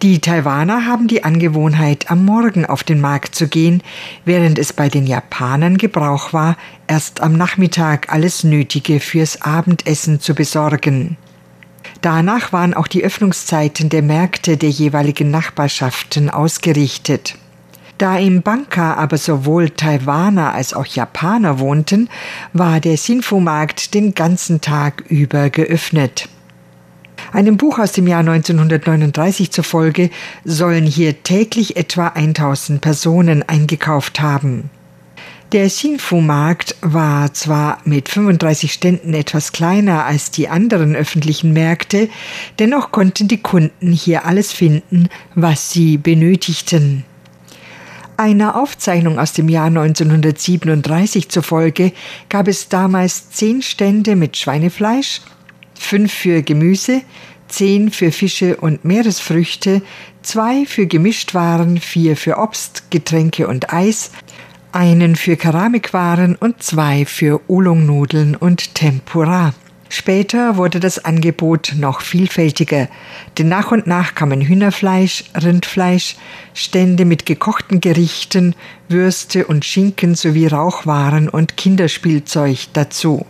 Die 0.00 0.20
Taiwaner 0.20 0.86
haben 0.86 1.06
die 1.06 1.22
Angewohnheit, 1.22 2.10
am 2.10 2.24
Morgen 2.24 2.64
auf 2.64 2.82
den 2.82 3.02
Markt 3.02 3.34
zu 3.34 3.46
gehen, 3.46 3.82
während 4.24 4.58
es 4.58 4.72
bei 4.72 4.88
den 4.88 5.06
Japanern 5.06 5.76
Gebrauch 5.76 6.32
war, 6.32 6.56
erst 6.86 7.20
am 7.20 7.36
Nachmittag 7.36 8.10
alles 8.10 8.42
Nötige 8.42 9.00
fürs 9.00 9.42
Abendessen 9.42 10.18
zu 10.18 10.34
besorgen. 10.34 11.18
Danach 12.00 12.52
waren 12.52 12.74
auch 12.74 12.86
die 12.86 13.04
Öffnungszeiten 13.04 13.88
der 13.88 14.02
Märkte 14.02 14.56
der 14.56 14.70
jeweiligen 14.70 15.30
Nachbarschaften 15.30 16.30
ausgerichtet. 16.30 17.36
Da 17.98 18.18
im 18.18 18.42
Banka 18.42 18.94
aber 18.94 19.18
sowohl 19.18 19.70
Taiwaner 19.70 20.52
als 20.52 20.74
auch 20.74 20.86
Japaner 20.86 21.60
wohnten, 21.60 22.08
war 22.52 22.80
der 22.80 22.96
Sinfu-Markt 22.96 23.94
den 23.94 24.14
ganzen 24.14 24.60
Tag 24.60 25.04
über 25.08 25.48
geöffnet. 25.48 26.28
Einem 27.32 27.56
Buch 27.56 27.78
aus 27.78 27.92
dem 27.92 28.06
Jahr 28.06 28.20
1939 28.20 29.50
zufolge 29.50 30.10
sollen 30.44 30.86
hier 30.86 31.22
täglich 31.22 31.76
etwa 31.76 32.08
1000 32.08 32.80
Personen 32.80 33.42
eingekauft 33.48 34.20
haben. 34.20 34.70
Der 35.52 35.70
Sinfu-Markt 35.70 36.74
war 36.80 37.32
zwar 37.32 37.78
mit 37.84 38.08
35 38.08 38.72
Ständen 38.72 39.14
etwas 39.14 39.52
kleiner 39.52 40.04
als 40.04 40.32
die 40.32 40.48
anderen 40.48 40.96
öffentlichen 40.96 41.52
Märkte, 41.52 42.08
dennoch 42.58 42.90
konnten 42.90 43.28
die 43.28 43.40
Kunden 43.40 43.92
hier 43.92 44.24
alles 44.24 44.52
finden, 44.52 45.08
was 45.34 45.70
sie 45.70 45.96
benötigten. 45.96 47.04
Einer 48.16 48.56
Aufzeichnung 48.60 49.18
aus 49.18 49.32
dem 49.32 49.48
Jahr 49.48 49.66
1937 49.66 51.28
zufolge 51.28 51.92
gab 52.28 52.48
es 52.48 52.68
damals 52.68 53.30
zehn 53.30 53.62
Stände 53.62 54.16
mit 54.16 54.36
Schweinefleisch 54.36 55.20
fünf 55.74 56.12
für 56.12 56.42
Gemüse, 56.42 57.02
zehn 57.48 57.90
für 57.90 58.10
Fische 58.10 58.56
und 58.56 58.84
Meeresfrüchte, 58.84 59.82
zwei 60.22 60.64
für 60.66 60.86
Gemischtwaren, 60.86 61.78
vier 61.78 62.16
für 62.16 62.38
Obst, 62.38 62.90
Getränke 62.90 63.46
und 63.46 63.72
Eis, 63.72 64.10
einen 64.74 65.14
für 65.14 65.36
Keramikwaren 65.36 66.34
und 66.34 66.62
zwei 66.62 67.04
für 67.04 67.40
Oolongnudeln 67.48 68.34
und 68.34 68.74
Tempura. 68.74 69.54
Später 69.88 70.56
wurde 70.56 70.80
das 70.80 71.04
Angebot 71.04 71.74
noch 71.78 72.00
vielfältiger, 72.00 72.88
denn 73.38 73.48
nach 73.48 73.70
und 73.70 73.86
nach 73.86 74.16
kamen 74.16 74.40
Hühnerfleisch, 74.40 75.24
Rindfleisch, 75.40 76.16
Stände 76.52 77.04
mit 77.04 77.26
gekochten 77.26 77.80
Gerichten, 77.80 78.56
Würste 78.88 79.46
und 79.46 79.64
Schinken 79.64 80.16
sowie 80.16 80.48
Rauchwaren 80.48 81.28
und 81.28 81.56
Kinderspielzeug 81.56 82.58
dazu. 82.72 83.24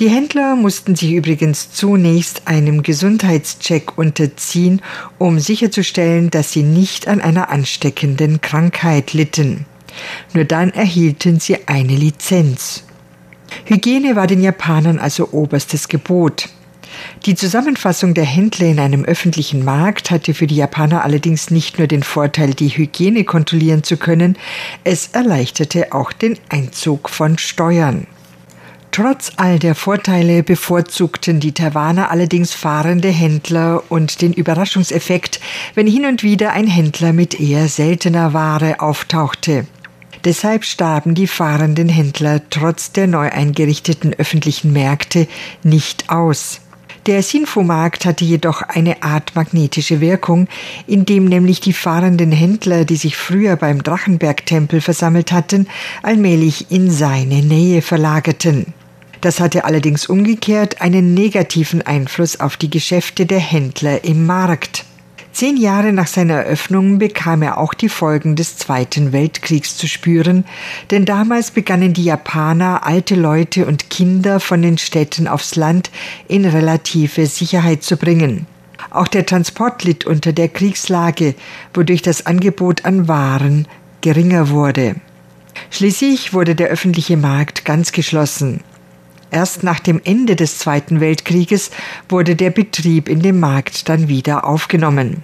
Die 0.00 0.08
Händler 0.08 0.56
mussten 0.56 0.96
sich 0.96 1.12
übrigens 1.12 1.72
zunächst 1.72 2.48
einem 2.48 2.82
Gesundheitscheck 2.82 3.98
unterziehen, 3.98 4.80
um 5.18 5.38
sicherzustellen, 5.38 6.30
dass 6.30 6.52
sie 6.52 6.62
nicht 6.62 7.08
an 7.08 7.20
einer 7.20 7.50
ansteckenden 7.50 8.40
Krankheit 8.40 9.12
litten. 9.12 9.66
Nur 10.34 10.44
dann 10.44 10.70
erhielten 10.70 11.40
sie 11.40 11.66
eine 11.66 11.94
Lizenz. 11.94 12.84
Hygiene 13.64 14.16
war 14.16 14.26
den 14.26 14.42
Japanern 14.42 14.98
also 14.98 15.30
oberstes 15.32 15.88
Gebot. 15.88 16.48
Die 17.26 17.34
Zusammenfassung 17.34 18.14
der 18.14 18.24
Händler 18.24 18.66
in 18.66 18.78
einem 18.78 19.04
öffentlichen 19.04 19.64
Markt 19.64 20.10
hatte 20.10 20.34
für 20.34 20.46
die 20.46 20.56
Japaner 20.56 21.04
allerdings 21.04 21.50
nicht 21.50 21.78
nur 21.78 21.86
den 21.86 22.02
Vorteil, 22.02 22.54
die 22.54 22.68
Hygiene 22.68 23.24
kontrollieren 23.24 23.82
zu 23.82 23.96
können, 23.96 24.36
es 24.84 25.08
erleichterte 25.08 25.92
auch 25.92 26.12
den 26.12 26.38
Einzug 26.48 27.10
von 27.10 27.38
Steuern. 27.38 28.06
Trotz 28.92 29.32
all 29.36 29.58
der 29.58 29.74
Vorteile 29.74 30.42
bevorzugten 30.42 31.38
die 31.38 31.52
Taiwaner 31.52 32.10
allerdings 32.10 32.54
fahrende 32.54 33.10
Händler 33.10 33.82
und 33.90 34.22
den 34.22 34.32
Überraschungseffekt, 34.32 35.38
wenn 35.74 35.86
hin 35.86 36.06
und 36.06 36.22
wieder 36.22 36.52
ein 36.52 36.66
Händler 36.66 37.12
mit 37.12 37.38
eher 37.38 37.68
seltener 37.68 38.32
Ware 38.32 38.80
auftauchte. 38.80 39.66
Deshalb 40.26 40.64
starben 40.64 41.14
die 41.14 41.28
fahrenden 41.28 41.88
Händler 41.88 42.40
trotz 42.50 42.90
der 42.90 43.06
neu 43.06 43.30
eingerichteten 43.30 44.12
öffentlichen 44.12 44.72
Märkte 44.72 45.28
nicht 45.62 46.10
aus. 46.10 46.60
Der 47.06 47.22
Sinfomarkt 47.22 48.04
hatte 48.04 48.24
jedoch 48.24 48.62
eine 48.62 49.04
Art 49.04 49.36
magnetische 49.36 50.00
Wirkung, 50.00 50.48
indem 50.88 51.26
nämlich 51.26 51.60
die 51.60 51.72
fahrenden 51.72 52.32
Händler, 52.32 52.84
die 52.84 52.96
sich 52.96 53.16
früher 53.16 53.54
beim 53.54 53.84
Drachenbergtempel 53.84 54.80
versammelt 54.80 55.30
hatten, 55.30 55.68
allmählich 56.02 56.72
in 56.72 56.90
seine 56.90 57.42
Nähe 57.42 57.80
verlagerten. 57.80 58.74
Das 59.20 59.38
hatte 59.38 59.64
allerdings 59.64 60.06
umgekehrt 60.06 60.82
einen 60.82 61.14
negativen 61.14 61.82
Einfluss 61.82 62.40
auf 62.40 62.56
die 62.56 62.70
Geschäfte 62.70 63.26
der 63.26 63.38
Händler 63.38 64.02
im 64.02 64.26
Markt. 64.26 64.84
Zehn 65.36 65.58
Jahre 65.58 65.92
nach 65.92 66.06
seiner 66.06 66.36
Eröffnung 66.36 66.96
bekam 66.96 67.42
er 67.42 67.58
auch 67.58 67.74
die 67.74 67.90
Folgen 67.90 68.36
des 68.36 68.56
Zweiten 68.56 69.12
Weltkriegs 69.12 69.76
zu 69.76 69.86
spüren, 69.86 70.46
denn 70.90 71.04
damals 71.04 71.50
begannen 71.50 71.92
die 71.92 72.04
Japaner 72.04 72.86
alte 72.86 73.16
Leute 73.16 73.66
und 73.66 73.90
Kinder 73.90 74.40
von 74.40 74.62
den 74.62 74.78
Städten 74.78 75.28
aufs 75.28 75.54
Land 75.54 75.90
in 76.26 76.46
relative 76.46 77.26
Sicherheit 77.26 77.82
zu 77.82 77.98
bringen. 77.98 78.46
Auch 78.88 79.08
der 79.08 79.26
Transport 79.26 79.84
litt 79.84 80.06
unter 80.06 80.32
der 80.32 80.48
Kriegslage, 80.48 81.34
wodurch 81.74 82.00
das 82.00 82.24
Angebot 82.24 82.86
an 82.86 83.06
Waren 83.06 83.68
geringer 84.00 84.48
wurde. 84.48 84.94
Schließlich 85.68 86.32
wurde 86.32 86.54
der 86.54 86.68
öffentliche 86.68 87.18
Markt 87.18 87.66
ganz 87.66 87.92
geschlossen. 87.92 88.60
Erst 89.30 89.62
nach 89.62 89.80
dem 89.80 90.00
Ende 90.04 90.36
des 90.36 90.58
Zweiten 90.58 91.00
Weltkrieges 91.00 91.70
wurde 92.08 92.36
der 92.36 92.50
Betrieb 92.50 93.08
in 93.08 93.20
dem 93.20 93.40
Markt 93.40 93.88
dann 93.88 94.08
wieder 94.08 94.44
aufgenommen. 94.44 95.22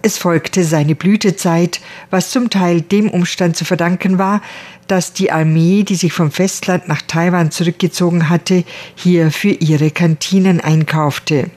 Es 0.00 0.16
folgte 0.16 0.62
seine 0.62 0.94
Blütezeit, 0.94 1.80
was 2.10 2.30
zum 2.30 2.50
Teil 2.50 2.82
dem 2.82 3.10
Umstand 3.10 3.56
zu 3.56 3.64
verdanken 3.64 4.18
war, 4.18 4.40
dass 4.86 5.12
die 5.12 5.32
Armee, 5.32 5.82
die 5.82 5.96
sich 5.96 6.12
vom 6.12 6.30
Festland 6.30 6.88
nach 6.88 7.02
Taiwan 7.02 7.50
zurückgezogen 7.50 8.28
hatte, 8.28 8.64
hier 8.94 9.30
für 9.30 9.50
ihre 9.50 9.90
Kantinen 9.90 10.60
einkaufte. 10.60 11.50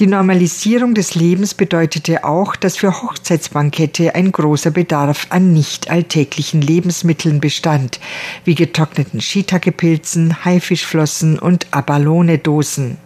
Die 0.00 0.06
Normalisierung 0.06 0.94
des 0.94 1.14
Lebens 1.14 1.54
bedeutete 1.54 2.24
auch, 2.24 2.56
dass 2.56 2.76
für 2.76 3.02
Hochzeitsbankette 3.02 4.14
ein 4.14 4.32
großer 4.32 4.70
Bedarf 4.70 5.26
an 5.30 5.52
nicht 5.52 5.90
alltäglichen 5.90 6.60
Lebensmitteln 6.60 7.40
bestand, 7.40 8.00
wie 8.44 8.54
getrockneten 8.54 9.20
Shiitake-Pilzen, 9.20 10.44
Haifischflossen 10.44 11.38
und 11.38 11.66
Abalone-Dosen. 11.70 12.98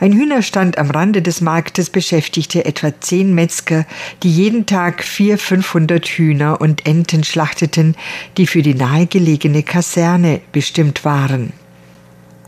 Ein 0.00 0.12
Hühnerstand 0.12 0.78
am 0.78 0.90
Rande 0.90 1.22
des 1.22 1.40
Marktes 1.40 1.90
beschäftigte 1.90 2.64
etwa 2.64 2.92
zehn 3.00 3.34
Metzger, 3.34 3.84
die 4.22 4.30
jeden 4.30 4.66
Tag 4.66 5.02
vier, 5.02 5.38
fünfhundert 5.38 6.06
Hühner 6.06 6.60
und 6.60 6.86
Enten 6.86 7.24
schlachteten, 7.24 7.96
die 8.36 8.46
für 8.46 8.62
die 8.62 8.74
nahegelegene 8.74 9.62
Kaserne 9.62 10.40
bestimmt 10.52 11.04
waren. 11.04 11.52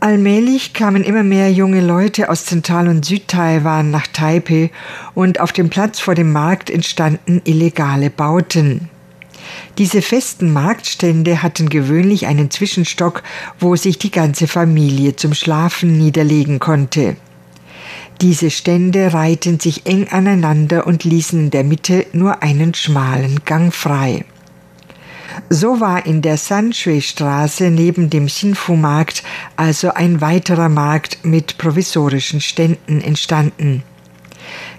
Allmählich 0.05 0.73
kamen 0.73 1.03
immer 1.03 1.23
mehr 1.23 1.51
junge 1.51 1.81
Leute 1.81 2.29
aus 2.29 2.45
Zentral- 2.45 2.89
und 2.89 3.03
Südtaiwan 3.03 3.89
nach 3.89 4.05
Taipei 4.05 4.69
und 5.15 5.39
auf 5.39 5.51
dem 5.51 5.71
Platz 5.71 5.99
vor 5.99 6.13
dem 6.13 6.31
Markt 6.31 6.69
entstanden 6.69 7.41
illegale 7.43 8.11
Bauten. 8.11 8.91
Diese 9.79 10.03
festen 10.03 10.53
Marktstände 10.53 11.41
hatten 11.41 11.69
gewöhnlich 11.69 12.27
einen 12.27 12.51
Zwischenstock, 12.51 13.23
wo 13.59 13.75
sich 13.75 13.97
die 13.97 14.11
ganze 14.11 14.45
Familie 14.45 15.15
zum 15.15 15.33
Schlafen 15.33 15.97
niederlegen 15.97 16.59
konnte. 16.59 17.15
Diese 18.21 18.51
Stände 18.51 19.11
reihten 19.11 19.59
sich 19.59 19.87
eng 19.87 20.09
aneinander 20.11 20.85
und 20.85 21.03
ließen 21.03 21.45
in 21.45 21.49
der 21.49 21.63
Mitte 21.63 22.05
nur 22.13 22.43
einen 22.43 22.75
schmalen 22.75 23.43
Gang 23.43 23.73
frei. 23.73 24.23
So 25.49 25.79
war 25.79 26.05
in 26.05 26.21
der 26.21 26.37
Sanshui-Straße 26.37 27.71
neben 27.71 28.09
dem 28.09 28.27
Shinfu-Markt 28.27 29.23
also 29.55 29.93
ein 29.93 30.21
weiterer 30.21 30.69
Markt 30.69 31.23
mit 31.23 31.57
provisorischen 31.57 32.41
Ständen 32.41 33.01
entstanden. 33.01 33.83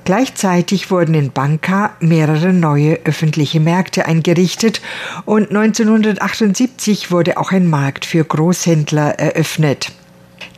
Gleichzeitig 0.05 0.91
wurden 0.93 1.15
in 1.15 1.33
Banka 1.33 1.97
mehrere 1.99 2.53
neue 2.53 3.01
öffentliche 3.05 3.59
Märkte 3.59 4.07
eingerichtet 4.07 4.81
und 5.25 5.49
1978 5.49 7.11
wurde 7.11 7.39
auch 7.39 7.51
ein 7.51 7.69
Markt 7.69 8.05
für 8.05 8.25
Großhändler 8.25 9.19
eröffnet. 9.19 9.91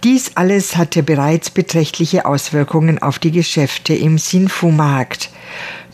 Dies 0.05 0.33
alles 0.37 0.77
hatte 0.77 1.03
bereits 1.03 1.51
beträchtliche 1.51 2.25
Auswirkungen 2.25 3.01
auf 3.01 3.19
die 3.19 3.33
Geschäfte 3.33 3.95
im 3.95 4.19
Sinfu-Markt. 4.19 5.31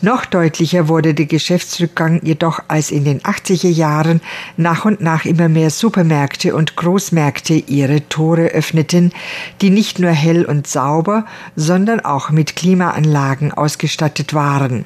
Noch 0.01 0.25
deutlicher 0.25 0.89
wurde 0.89 1.13
der 1.13 1.25
Geschäftsrückgang 1.25 2.19
jedoch, 2.23 2.59
als 2.67 2.91
in 2.91 3.05
den 3.05 3.21
80er 3.21 3.69
Jahren 3.69 4.19
nach 4.57 4.83
und 4.83 4.99
nach 4.99 5.25
immer 5.25 5.47
mehr 5.47 5.69
Supermärkte 5.69 6.53
und 6.53 6.75
Großmärkte 6.75 7.53
ihre 7.53 8.07
Tore 8.09 8.47
öffneten, 8.47 9.13
die 9.61 9.69
nicht 9.69 9.99
nur 9.99 10.11
hell 10.11 10.43
und 10.43 10.67
sauber, 10.67 11.25
sondern 11.55 12.01
auch 12.01 12.29
mit 12.29 12.57
Klimaanlagen 12.57 13.53
ausgestattet 13.53 14.33
waren. 14.33 14.83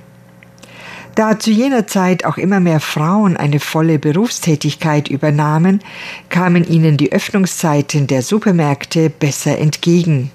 Da 1.15 1.39
zu 1.39 1.49
jener 1.51 1.87
Zeit 1.87 2.23
auch 2.23 2.37
immer 2.37 2.59
mehr 2.59 2.79
Frauen 2.79 3.35
eine 3.35 3.59
volle 3.59 3.99
Berufstätigkeit 3.99 5.09
übernahmen, 5.09 5.81
kamen 6.29 6.65
ihnen 6.65 6.97
die 6.97 7.11
Öffnungszeiten 7.11 8.07
der 8.07 8.21
Supermärkte 8.21 9.09
besser 9.09 9.57
entgegen. 9.57 10.31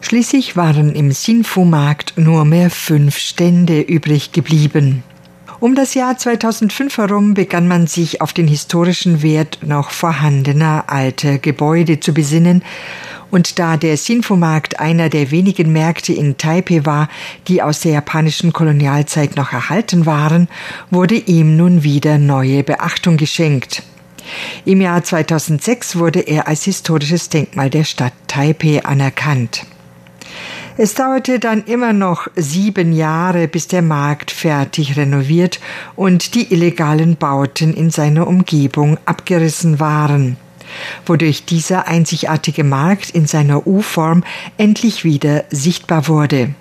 Schließlich 0.00 0.56
waren 0.56 0.94
im 0.94 1.12
Sinfu-Markt 1.12 2.14
nur 2.16 2.44
mehr 2.44 2.70
fünf 2.70 3.18
Stände 3.18 3.80
übrig 3.80 4.32
geblieben. 4.32 5.02
Um 5.60 5.74
das 5.74 5.94
Jahr 5.94 6.16
2005 6.16 6.98
herum 6.98 7.34
begann 7.34 7.66
man 7.66 7.88
sich 7.88 8.20
auf 8.20 8.32
den 8.32 8.46
historischen 8.46 9.22
Wert 9.22 9.58
noch 9.62 9.90
vorhandener 9.90 10.84
alter 10.86 11.38
Gebäude 11.38 11.98
zu 11.98 12.14
besinnen, 12.14 12.62
und 13.30 13.58
da 13.58 13.76
der 13.76 13.96
Sinfu-Markt 13.96 14.80
einer 14.80 15.10
der 15.10 15.30
wenigen 15.30 15.72
Märkte 15.72 16.14
in 16.14 16.38
Taipei 16.38 16.86
war, 16.86 17.08
die 17.46 17.60
aus 17.60 17.80
der 17.80 17.92
japanischen 17.92 18.52
Kolonialzeit 18.54 19.36
noch 19.36 19.52
erhalten 19.52 20.06
waren, 20.06 20.48
wurde 20.90 21.16
ihm 21.16 21.56
nun 21.56 21.82
wieder 21.82 22.16
neue 22.18 22.62
Beachtung 22.62 23.16
geschenkt. 23.18 23.82
Im 24.64 24.80
Jahr 24.80 25.02
2006 25.02 25.96
wurde 25.96 26.20
er 26.20 26.48
als 26.48 26.64
historisches 26.64 27.28
Denkmal 27.28 27.68
der 27.68 27.84
Stadt 27.84 28.12
Taipei 28.28 28.82
anerkannt. 28.84 29.66
Es 30.80 30.94
dauerte 30.94 31.40
dann 31.40 31.64
immer 31.64 31.92
noch 31.92 32.28
sieben 32.36 32.92
Jahre, 32.92 33.48
bis 33.48 33.66
der 33.66 33.82
Markt 33.82 34.30
fertig 34.30 34.96
renoviert 34.96 35.58
und 35.96 36.36
die 36.36 36.52
illegalen 36.52 37.16
Bauten 37.16 37.74
in 37.74 37.90
seiner 37.90 38.28
Umgebung 38.28 38.96
abgerissen 39.04 39.80
waren, 39.80 40.36
wodurch 41.04 41.44
dieser 41.44 41.88
einzigartige 41.88 42.62
Markt 42.62 43.10
in 43.10 43.26
seiner 43.26 43.66
U-Form 43.66 44.22
endlich 44.56 45.02
wieder 45.02 45.46
sichtbar 45.50 46.06
wurde. 46.06 46.54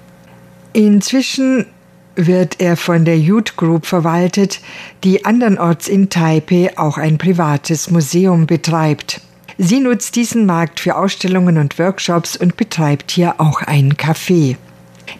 Inzwischen 0.73 1.67
wird 2.15 2.59
er 2.59 2.75
von 2.75 3.05
der 3.05 3.19
Youth 3.19 3.55
Group 3.55 3.85
verwaltet, 3.85 4.61
die 5.03 5.25
andernorts 5.25 5.87
in 5.87 6.09
Taipei 6.09 6.75
auch 6.75 6.97
ein 6.97 7.19
privates 7.19 7.91
Museum 7.91 8.47
betreibt. 8.47 9.21
Sie 9.59 9.79
nutzt 9.79 10.15
diesen 10.15 10.45
Markt 10.45 10.79
für 10.79 10.95
Ausstellungen 10.95 11.57
und 11.57 11.79
Workshops 11.79 12.37
und 12.37 12.57
betreibt 12.57 13.09
hier 13.11 13.41
auch 13.41 13.61
ein 13.63 13.93
Café. 13.93 14.55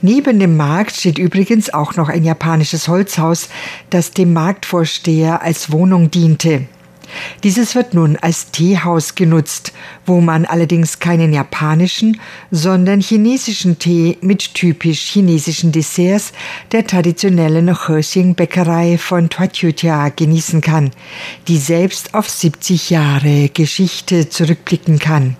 Neben 0.02 0.40
dem 0.40 0.56
Markt 0.58 0.96
steht 0.96 1.18
übrigens 1.18 1.74
auch 1.74 1.96
noch 1.96 2.08
ein 2.10 2.24
japanisches 2.24 2.88
Holzhaus, 2.88 3.50
das 3.90 4.12
dem 4.12 4.34
Marktvorsteher 4.34 5.42
als 5.42 5.72
Wohnung 5.72 6.12
diente. 6.12 6.68
Dieses 7.44 7.76
wird 7.76 7.94
nun 7.94 8.18
als 8.18 8.52
Teehaus 8.52 9.16
genutzt, 9.16 9.74
wo 10.06 10.22
man 10.22 10.46
allerdings 10.46 11.00
keinen 11.00 11.34
japanischen, 11.34 12.20
sondern 12.52 13.02
chinesischen 13.02 13.80
Tee 13.80 14.18
mit 14.22 14.54
typisch 14.54 15.02
chinesischen 15.02 15.72
Desserts 15.72 16.34
der 16.72 16.86
traditionellen 16.86 17.86
Hersing-Bäckerei 17.86 18.98
von 18.98 19.30
Tuatjutia 19.30 20.10
genießen 20.10 20.62
kann, 20.62 20.92
die 21.48 21.58
selbst 21.58 22.14
auf 22.14 22.30
70 22.30 22.90
Jahre 22.90 23.50
Geschichte 23.50 24.30
zurückblicken 24.30 25.00
kann. 25.00 25.36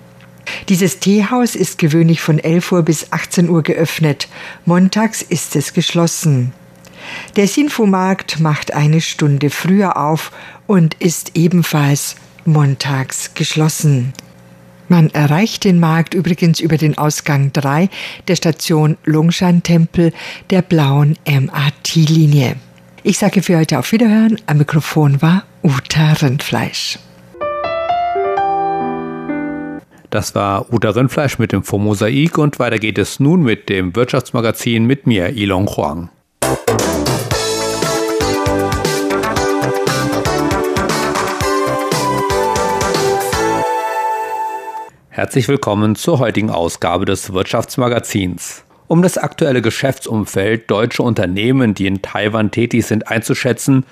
Dieses 0.70 1.00
Teehaus 1.00 1.56
ist 1.56 1.78
gewöhnlich 1.78 2.22
von 2.22 2.40
11 2.40 2.72
Uhr 2.72 2.84
bis 2.84 3.12
18 3.12 3.50
Uhr 3.50 3.64
geöffnet, 3.64 4.28
montags 4.66 5.22
ist 5.22 5.56
es 5.56 5.74
geschlossen. 5.74 6.54
Der 7.36 7.48
Sinfu-Markt 7.48 8.40
macht 8.40 8.74
eine 8.74 9.02
Stunde 9.02 9.50
früher 9.50 9.98
auf 9.98 10.32
und 10.66 10.96
ist 10.96 11.32
ebenfalls 11.36 12.16
montags 12.46 13.34
geschlossen. 13.34 14.14
Man 14.90 15.10
erreicht 15.10 15.66
den 15.66 15.80
Markt 15.80 16.14
übrigens 16.14 16.60
über 16.60 16.78
den 16.78 16.98
Ausgang 16.98 17.52
3 17.52 17.90
der 18.28 18.36
Station 18.36 18.98
Longshan-Tempel 19.04 20.14
der 20.50 20.62
blauen 20.62 21.18
MRT-Linie. 21.26 22.56
Ich 23.04 23.18
sage 23.18 23.42
für 23.42 23.58
heute 23.58 23.80
auf 23.80 23.92
Wiederhören. 23.92 24.38
Am 24.48 24.58
Mikrofon 24.58 25.22
war 25.22 25.44
Uta 25.62 26.14
Rindfleisch. 26.14 27.00
Das 30.10 30.36
war 30.36 30.72
Uta 30.74 30.92
Rindfleisch 30.92 31.38
mit 31.38 31.52
dem 31.52 31.64
Formosaik 31.64 32.38
und 32.38 32.60
weiter 32.60 32.80
geht 32.80 32.98
es 32.98 33.20
nun 33.20 33.44
mit 33.44 33.68
dem 33.68 33.96
Wirtschaftsmagazin 33.96 34.86
mit 34.86 35.06
mir, 35.06 35.36
Ilong 35.36 35.68
Huang. 35.68 36.10
Herzlich 45.18 45.48
willkommen 45.48 45.96
zur 45.96 46.20
heutigen 46.20 46.52
Ausgabe 46.52 47.06
des 47.06 47.34
Wirtschaftsmagazins. 47.34 48.64
Um 48.86 49.02
das 49.02 49.18
aktuelle 49.18 49.64
Geschäftsumfeld 49.64 50.70
deutscher 50.70 51.06
Unternehmen, 51.06 51.74
die 51.74 51.88
in 51.88 52.04
Taiwan 52.04 52.52
tätig 52.52 52.86
sind, 52.86 53.08
einzuschätzen, 53.08 53.84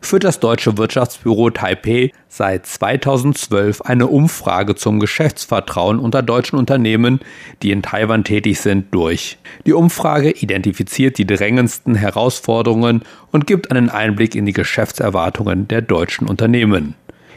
führt 0.00 0.24
das 0.24 0.40
deutsche 0.40 0.76
Wirtschaftsbüro 0.78 1.50
Taipei 1.50 2.10
seit 2.26 2.66
2012 2.66 3.82
eine 3.82 4.08
Umfrage 4.08 4.74
zum 4.74 4.98
Geschäftsvertrauen 4.98 6.00
unter 6.00 6.20
deutschen 6.20 6.58
Unternehmen, 6.58 7.20
die 7.62 7.70
in 7.70 7.82
Taiwan 7.82 8.24
tätig 8.24 8.60
sind, 8.60 8.92
durch. 8.92 9.38
Die 9.64 9.74
Umfrage 9.74 10.32
identifiziert 10.32 11.16
die 11.16 11.28
drängendsten 11.28 11.94
Herausforderungen 11.94 13.02
und 13.30 13.46
gibt 13.46 13.70
einen 13.70 13.88
Einblick 13.88 14.34
in 14.34 14.46
die 14.46 14.52
Geschäftserwartungen 14.52 15.68
der 15.68 15.82
deutschen 15.82 16.26
Unternehmen. 16.26 16.96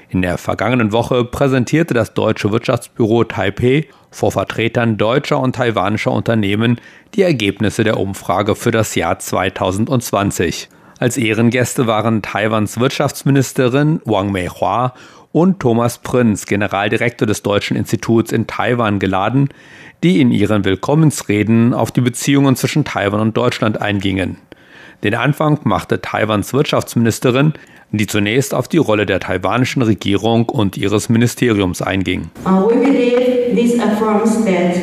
In 0.10 0.22
der 0.22 0.38
vergangenen 0.38 0.92
Woche 0.92 1.26
präsentierte 1.26 1.94
das 1.94 2.14
deutsche 2.14 2.52
Wirtschaftsbüro 2.52 3.24
Taipei 3.24 3.88
vor 4.12 4.32
Vertretern 4.32 4.98
deutscher 4.98 5.40
und 5.40 5.56
taiwanischer 5.56 6.12
Unternehmen 6.12 6.80
die 7.16 7.24
Ergebnisse 7.24 7.84
der 7.84 8.00
Umfrage 8.00 8.56
für 8.56 8.72
das 8.72 8.96
Jahr 8.96 9.20
2020. 9.20 10.70
Als 11.00 11.18
Ehrengäste 11.18 11.88
waren 11.88 12.22
Taiwans 12.22 12.80
Wirtschaftsministerin 12.80 14.00
Wang 14.06 14.32
Meihua 14.32 14.94
und 15.34 15.60
Thomas 15.60 15.98
Prinz, 15.98 16.46
Generaldirektor 16.46 17.28
des 17.28 17.44
Deutschen 17.44 17.76
Instituts 17.76 18.32
in 18.32 18.48
Taiwan, 18.48 19.00
geladen, 19.00 19.50
die 20.02 20.22
in 20.22 20.32
ihren 20.32 20.64
Willkommensreden 20.64 21.74
auf 21.74 21.92
die 21.92 22.00
Beziehungen 22.00 22.56
zwischen 22.56 22.86
Taiwan 22.86 23.20
und 23.20 23.36
Deutschland 23.36 23.82
eingingen. 23.82 24.38
Den 25.04 25.16
Anfang 25.16 25.60
machte 25.66 26.00
Taiwans 26.00 26.54
Wirtschaftsministerin, 26.54 27.54
die 27.92 28.08
zunächst 28.08 28.54
auf 28.54 28.68
die 28.68 28.78
Rolle 28.78 29.06
der 29.06 29.20
taiwanischen 29.20 29.82
Regierung 29.82 30.50
und 30.50 30.78
ihres 30.78 31.10
Ministeriums 31.10 31.82
einging. 31.82 32.30
Uh, 32.46 32.68
we 32.68 32.76
believe 32.76 33.56
this 33.56 33.80
affirms 33.80 34.44
that 34.46 34.76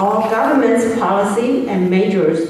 our 0.00 0.28
government's 0.28 0.98
policy 0.98 1.68
and 1.68 1.90
measures 1.90 2.40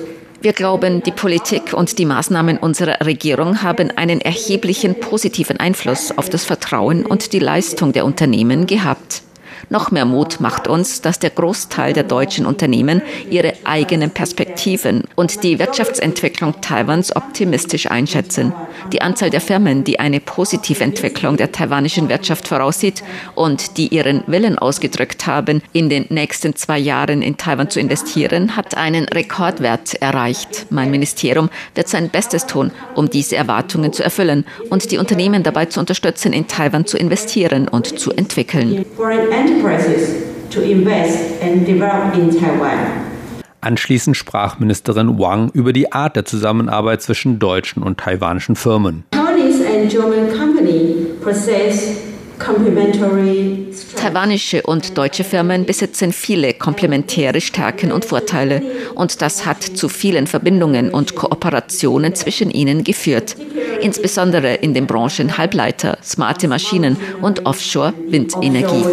wir 0.42 0.54
glauben, 0.54 1.02
die 1.02 1.12
Politik 1.12 1.74
und 1.74 1.98
die 1.98 2.06
Maßnahmen 2.06 2.56
unserer 2.56 3.04
Regierung 3.04 3.62
haben 3.62 3.90
einen 3.90 4.22
erheblichen 4.22 4.98
positiven 4.98 5.58
Einfluss 5.58 6.16
auf 6.16 6.30
das 6.30 6.46
Vertrauen 6.46 7.04
und 7.04 7.34
die 7.34 7.40
Leistung 7.40 7.92
der 7.92 8.06
Unternehmen 8.06 8.66
gehabt. 8.66 9.22
Noch 9.72 9.92
mehr 9.92 10.04
Mut 10.04 10.40
macht 10.40 10.66
uns, 10.66 11.00
dass 11.00 11.20
der 11.20 11.30
Großteil 11.30 11.92
der 11.92 12.02
deutschen 12.02 12.44
Unternehmen 12.44 13.02
ihre 13.30 13.52
eigenen 13.62 14.10
Perspektiven 14.10 15.04
und 15.14 15.44
die 15.44 15.60
Wirtschaftsentwicklung 15.60 16.60
Taiwans 16.60 17.14
optimistisch 17.14 17.88
einschätzen. 17.88 18.52
Die 18.92 19.00
Anzahl 19.00 19.30
der 19.30 19.40
Firmen, 19.40 19.84
die 19.84 20.00
eine 20.00 20.18
positive 20.18 20.82
Entwicklung 20.82 21.36
der 21.36 21.52
taiwanischen 21.52 22.08
Wirtschaft 22.08 22.48
voraussieht 22.48 23.04
und 23.36 23.76
die 23.76 23.86
ihren 23.94 24.24
Willen 24.26 24.58
ausgedrückt 24.58 25.28
haben, 25.28 25.62
in 25.72 25.88
den 25.88 26.06
nächsten 26.08 26.56
zwei 26.56 26.78
Jahren 26.78 27.22
in 27.22 27.36
Taiwan 27.36 27.70
zu 27.70 27.78
investieren, 27.78 28.56
hat 28.56 28.76
einen 28.76 29.04
Rekordwert 29.04 29.94
erreicht. 30.02 30.66
Mein 30.70 30.90
Ministerium 30.90 31.48
wird 31.76 31.88
sein 31.88 32.08
Bestes 32.08 32.46
tun, 32.46 32.72
um 32.96 33.08
diese 33.08 33.36
Erwartungen 33.36 33.92
zu 33.92 34.02
erfüllen 34.02 34.44
und 34.68 34.90
die 34.90 34.98
Unternehmen 34.98 35.44
dabei 35.44 35.66
zu 35.66 35.78
unterstützen, 35.78 36.32
in 36.32 36.48
Taiwan 36.48 36.86
zu 36.86 36.98
investieren 36.98 37.68
und 37.68 38.00
zu 38.00 38.10
entwickeln 38.10 38.84
enterprises 39.60 40.24
to 40.50 40.62
invest 40.62 41.42
and 41.42 41.66
develop 41.66 42.14
in 42.14 42.30
Taiwan. 42.30 43.06
Anschließend 43.62 44.16
sprach 44.16 44.58
Ministerin 44.58 45.18
Wang 45.18 45.50
über 45.52 45.74
die 45.74 45.92
Art 45.92 46.16
der 46.16 46.24
Zusammenarbeit 46.24 47.02
zwischen 47.02 47.38
deutschen 47.38 47.82
und 47.82 48.00
taiwanischen 48.00 48.56
Firmen. 48.56 49.04
Chinese 49.12 49.66
and 49.66 49.90
German 49.90 50.30
company 50.36 51.06
possess 51.22 52.09
Taiwanische 53.96 54.62
und 54.62 54.96
deutsche 54.96 55.24
Firmen 55.24 55.66
besitzen 55.66 56.12
viele 56.12 56.54
komplementäre 56.54 57.40
Stärken 57.40 57.92
und 57.92 58.06
Vorteile 58.06 58.62
und 58.94 59.20
das 59.20 59.44
hat 59.44 59.62
zu 59.62 59.90
vielen 59.90 60.26
Verbindungen 60.26 60.90
und 60.90 61.14
Kooperationen 61.14 62.14
zwischen 62.14 62.50
ihnen 62.50 62.82
geführt, 62.82 63.36
insbesondere 63.82 64.54
in 64.54 64.72
den 64.72 64.86
Branchen 64.86 65.36
Halbleiter, 65.36 65.98
smarte 66.02 66.48
Maschinen 66.48 66.96
und 67.20 67.44
Offshore-Windenergie. 67.44 68.84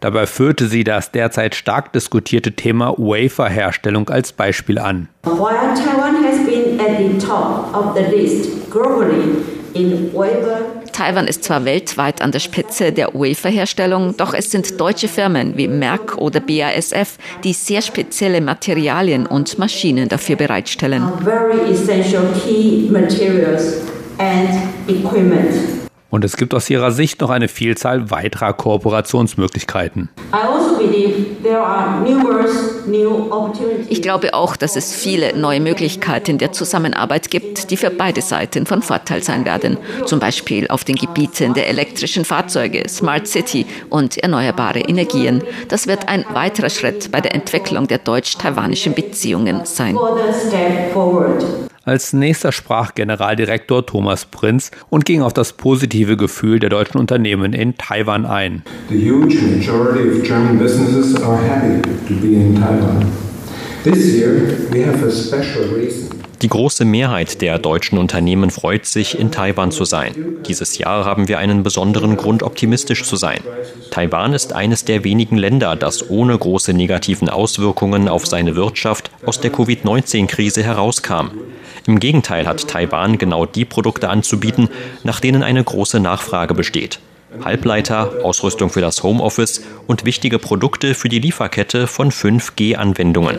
Dabei 0.00 0.26
führte 0.26 0.66
sie 0.66 0.84
das 0.84 1.12
derzeit 1.12 1.54
stark 1.54 1.92
diskutierte 1.92 2.52
Thema 2.52 2.92
Waferherstellung 2.98 4.10
als 4.10 4.32
Beispiel 4.32 4.78
an. 4.78 5.08
While 5.24 5.74
Taiwan 5.74 6.22
has 6.24 6.44
been 6.44 6.78
at 6.78 6.98
the 6.98 7.24
top 7.24 7.72
of 7.74 7.96
the 7.96 8.14
list 8.14 8.68
globally 8.70 9.36
in 9.74 10.12
wafer 10.12 10.81
Taiwan 10.92 11.26
ist 11.26 11.44
zwar 11.44 11.64
weltweit 11.64 12.22
an 12.22 12.32
der 12.32 12.38
Spitze 12.38 12.92
der 12.92 13.08
Waferherstellung, 13.14 14.16
doch 14.16 14.34
es 14.34 14.50
sind 14.50 14.80
deutsche 14.80 15.08
Firmen 15.08 15.56
wie 15.56 15.68
Merck 15.68 16.18
oder 16.18 16.40
BASF, 16.40 17.18
die 17.42 17.52
sehr 17.52 17.82
spezielle 17.82 18.40
Materialien 18.40 19.26
und 19.26 19.58
Maschinen 19.58 20.08
dafür 20.08 20.36
bereitstellen. 20.36 21.02
Very 21.24 21.72
essential 21.72 22.24
key 22.44 22.88
materials 22.90 23.82
and 24.18 24.50
equipment. 24.88 25.81
Und 26.12 26.26
es 26.26 26.36
gibt 26.36 26.52
aus 26.52 26.68
ihrer 26.68 26.92
Sicht 26.92 27.22
noch 27.22 27.30
eine 27.30 27.48
Vielzahl 27.48 28.10
weiterer 28.10 28.52
Kooperationsmöglichkeiten. 28.52 30.10
Also 30.30 30.78
ich 33.88 34.02
glaube 34.02 34.34
auch, 34.34 34.56
dass 34.56 34.76
es 34.76 34.94
viele 34.94 35.34
neue 35.34 35.60
Möglichkeiten 35.60 36.36
der 36.36 36.52
Zusammenarbeit 36.52 37.30
gibt, 37.30 37.70
die 37.70 37.78
für 37.78 37.88
beide 37.88 38.20
Seiten 38.20 38.66
von 38.66 38.82
Vorteil 38.82 39.22
sein 39.22 39.46
werden. 39.46 39.78
Zum 40.04 40.20
Beispiel 40.20 40.68
auf 40.68 40.84
den 40.84 40.96
Gebieten 40.96 41.54
der 41.54 41.68
elektrischen 41.68 42.26
Fahrzeuge, 42.26 42.86
Smart 42.90 43.26
City 43.26 43.64
und 43.88 44.18
erneuerbare 44.18 44.80
Energien. 44.80 45.42
Das 45.68 45.86
wird 45.86 46.08
ein 46.08 46.26
weiterer 46.34 46.68
Schritt 46.68 47.10
bei 47.10 47.22
der 47.22 47.34
Entwicklung 47.34 47.86
der 47.86 47.98
deutsch-taiwanischen 47.98 48.92
Beziehungen 48.92 49.64
sein. 49.64 49.96
Als 51.84 52.12
nächster 52.12 52.52
sprach 52.52 52.94
Generaldirektor 52.94 53.84
Thomas 53.84 54.24
Prinz 54.24 54.70
und 54.88 55.04
ging 55.04 55.20
auf 55.20 55.32
das 55.32 55.52
positive 55.52 56.16
Gefühl 56.16 56.60
der 56.60 56.70
deutschen 56.70 56.98
Unternehmen 56.98 57.54
in 57.54 57.76
Taiwan 57.76 58.24
ein. 58.24 58.62
The 58.88 59.10
huge 59.10 59.34
majority 59.40 60.08
of 60.08 60.22
German 60.22 60.58
businesses 60.58 61.20
are 61.20 61.36
happy 61.42 61.82
to 62.06 62.14
be 62.20 62.34
in 62.34 62.54
Taiwan. 62.54 63.10
This 63.82 64.14
year 64.14 64.56
we 64.70 64.86
have 64.86 65.04
a 65.04 65.10
special 65.10 65.74
reason. 65.74 66.08
Die 66.42 66.48
große 66.48 66.84
Mehrheit 66.84 67.40
der 67.40 67.58
deutschen 67.58 67.98
Unternehmen 67.98 68.50
freut 68.50 68.84
sich, 68.86 69.18
in 69.18 69.30
Taiwan 69.30 69.70
zu 69.70 69.84
sein. 69.84 70.12
Dieses 70.46 70.76
Jahr 70.76 71.04
haben 71.04 71.28
wir 71.28 71.38
einen 71.38 71.62
besonderen 71.62 72.16
Grund, 72.16 72.42
optimistisch 72.42 73.04
zu 73.04 73.14
sein. 73.14 73.38
Taiwan 73.90 74.34
ist 74.34 74.52
eines 74.52 74.84
der 74.84 75.04
wenigen 75.04 75.36
Länder, 75.36 75.76
das 75.76 76.10
ohne 76.10 76.36
große 76.36 76.74
negativen 76.74 77.28
Auswirkungen 77.28 78.08
auf 78.08 78.26
seine 78.26 78.56
Wirtschaft 78.56 79.12
aus 79.24 79.40
der 79.40 79.52
Covid-19-Krise 79.52 80.64
herauskam. 80.64 81.30
Im 81.86 81.98
Gegenteil 82.00 82.46
hat 82.46 82.68
Taiwan 82.68 83.18
genau 83.18 83.46
die 83.46 83.64
Produkte 83.64 84.08
anzubieten, 84.08 84.68
nach 85.04 85.20
denen 85.20 85.42
eine 85.42 85.62
große 85.62 86.00
Nachfrage 86.00 86.54
besteht. 86.54 87.00
Halbleiter, 87.42 88.24
Ausrüstung 88.24 88.68
für 88.68 88.82
das 88.82 89.02
Homeoffice 89.02 89.62
und 89.86 90.04
wichtige 90.04 90.38
Produkte 90.38 90.94
für 90.94 91.08
die 91.08 91.18
Lieferkette 91.18 91.86
von 91.86 92.10
5G-Anwendungen. 92.10 93.38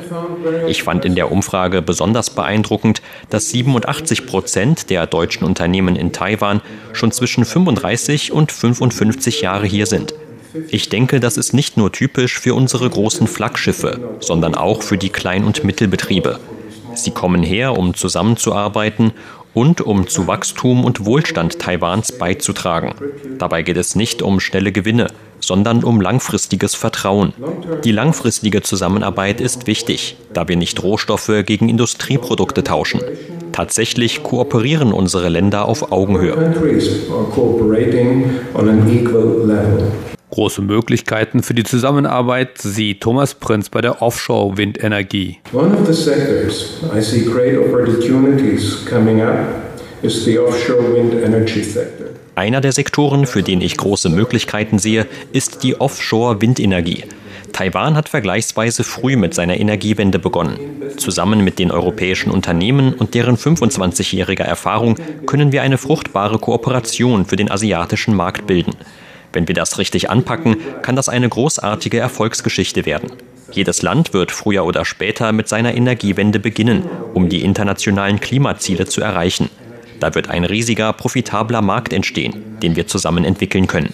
Ich 0.67 0.83
fand 0.83 1.05
in 1.05 1.15
der 1.15 1.31
Umfrage 1.31 1.81
besonders 1.81 2.31
beeindruckend, 2.31 3.01
dass 3.29 3.49
87 3.49 4.25
Prozent 4.25 4.89
der 4.89 5.05
deutschen 5.05 5.45
Unternehmen 5.45 5.95
in 5.95 6.11
Taiwan 6.11 6.61
schon 6.91 7.11
zwischen 7.11 7.45
35 7.45 8.31
und 8.31 8.51
55 8.51 9.41
Jahre 9.41 9.67
hier 9.67 9.85
sind. 9.85 10.13
Ich 10.69 10.89
denke, 10.89 11.19
das 11.19 11.37
ist 11.37 11.53
nicht 11.53 11.77
nur 11.77 11.91
typisch 11.91 12.39
für 12.39 12.55
unsere 12.55 12.89
großen 12.89 13.27
Flaggschiffe, 13.27 14.17
sondern 14.19 14.55
auch 14.55 14.81
für 14.83 14.97
die 14.97 15.09
Klein- 15.09 15.45
und 15.45 15.63
Mittelbetriebe. 15.63 16.39
Sie 16.95 17.11
kommen 17.11 17.43
her, 17.43 17.77
um 17.77 17.93
zusammenzuarbeiten 17.93 19.11
und 19.53 19.81
um 19.81 20.07
zu 20.07 20.27
Wachstum 20.27 20.83
und 20.83 21.05
Wohlstand 21.05 21.59
Taiwans 21.59 22.11
beizutragen. 22.11 22.93
Dabei 23.37 23.61
geht 23.61 23.77
es 23.77 23.95
nicht 23.95 24.21
um 24.21 24.39
schnelle 24.39 24.71
Gewinne, 24.71 25.07
sondern 25.39 25.83
um 25.83 26.01
langfristiges 26.01 26.75
Vertrauen. 26.75 27.33
Die 27.83 27.91
langfristige 27.91 28.61
Zusammenarbeit 28.61 29.41
ist 29.41 29.67
wichtig, 29.67 30.17
da 30.33 30.47
wir 30.47 30.55
nicht 30.55 30.81
Rohstoffe 30.81 31.31
gegen 31.45 31.69
Industrieprodukte 31.69 32.63
tauschen. 32.63 33.01
Tatsächlich 33.51 34.23
kooperieren 34.23 34.91
unsere 34.93 35.29
Länder 35.29 35.67
auf 35.67 35.91
Augenhöhe. 35.91 36.33
Große 40.33 40.63
Möglichkeiten 40.63 41.43
für 41.43 41.53
die 41.53 41.63
Zusammenarbeit 41.63 42.57
sieht 42.57 43.01
Thomas 43.01 43.35
Prinz 43.35 43.69
bei 43.69 43.81
der 43.81 44.01
Offshore-Windenergie. 44.01 45.37
One 45.51 45.77
of 45.77 45.85
the 45.85 45.93
sectors 45.93 46.81
I 46.91 47.01
see 47.03 47.23
great 47.23 47.55
opportunities 47.55 48.83
coming 48.89 49.21
up 49.21 49.37
is 50.01 50.25
the 50.25 50.39
offshore 50.39 50.91
wind 50.91 51.13
energy 51.13 51.63
sector. 51.63 52.07
Einer 52.33 52.61
der 52.61 52.71
Sektoren, 52.71 53.27
für 53.27 53.43
den 53.43 53.61
ich 53.61 53.77
große 53.77 54.09
Möglichkeiten 54.09 54.79
sehe, 54.79 55.05
ist 55.33 55.61
die 55.61 55.79
Offshore-Windenergie. 55.79 57.03
Taiwan 57.51 57.95
hat 57.95 58.09
vergleichsweise 58.09 58.83
früh 58.83 59.15
mit 59.15 59.35
seiner 59.35 59.59
Energiewende 59.59 60.17
begonnen. 60.17 60.57
Zusammen 60.97 61.43
mit 61.43 61.59
den 61.59 61.69
europäischen 61.69 62.31
Unternehmen 62.31 62.95
und 62.95 63.13
deren 63.13 63.37
25-jähriger 63.37 64.41
Erfahrung 64.41 64.95
können 65.27 65.51
wir 65.51 65.61
eine 65.61 65.77
fruchtbare 65.77 66.39
Kooperation 66.39 67.25
für 67.25 67.35
den 67.35 67.51
asiatischen 67.51 68.15
Markt 68.15 68.47
bilden. 68.47 68.73
Wenn 69.33 69.47
wir 69.47 69.55
das 69.55 69.79
richtig 69.79 70.09
anpacken, 70.09 70.57
kann 70.83 70.95
das 70.95 71.09
eine 71.09 71.27
großartige 71.27 71.99
Erfolgsgeschichte 71.99 72.85
werden. 72.85 73.11
Jedes 73.51 73.81
Land 73.81 74.13
wird 74.13 74.31
früher 74.31 74.65
oder 74.65 74.85
später 74.85 75.31
mit 75.31 75.47
seiner 75.47 75.75
Energiewende 75.75 76.39
beginnen, 76.39 76.83
um 77.13 77.29
die 77.29 77.43
internationalen 77.43 78.19
Klimaziele 78.19 78.85
zu 78.85 79.01
erreichen. 79.01 79.49
Da 79.99 80.15
wird 80.15 80.29
ein 80.29 80.43
riesiger, 80.43 80.91
profitabler 80.91 81.61
Markt 81.61 81.93
entstehen, 81.93 82.57
den 82.61 82.75
wir 82.75 82.87
zusammen 82.87 83.23
entwickeln 83.23 83.67
können. 83.67 83.93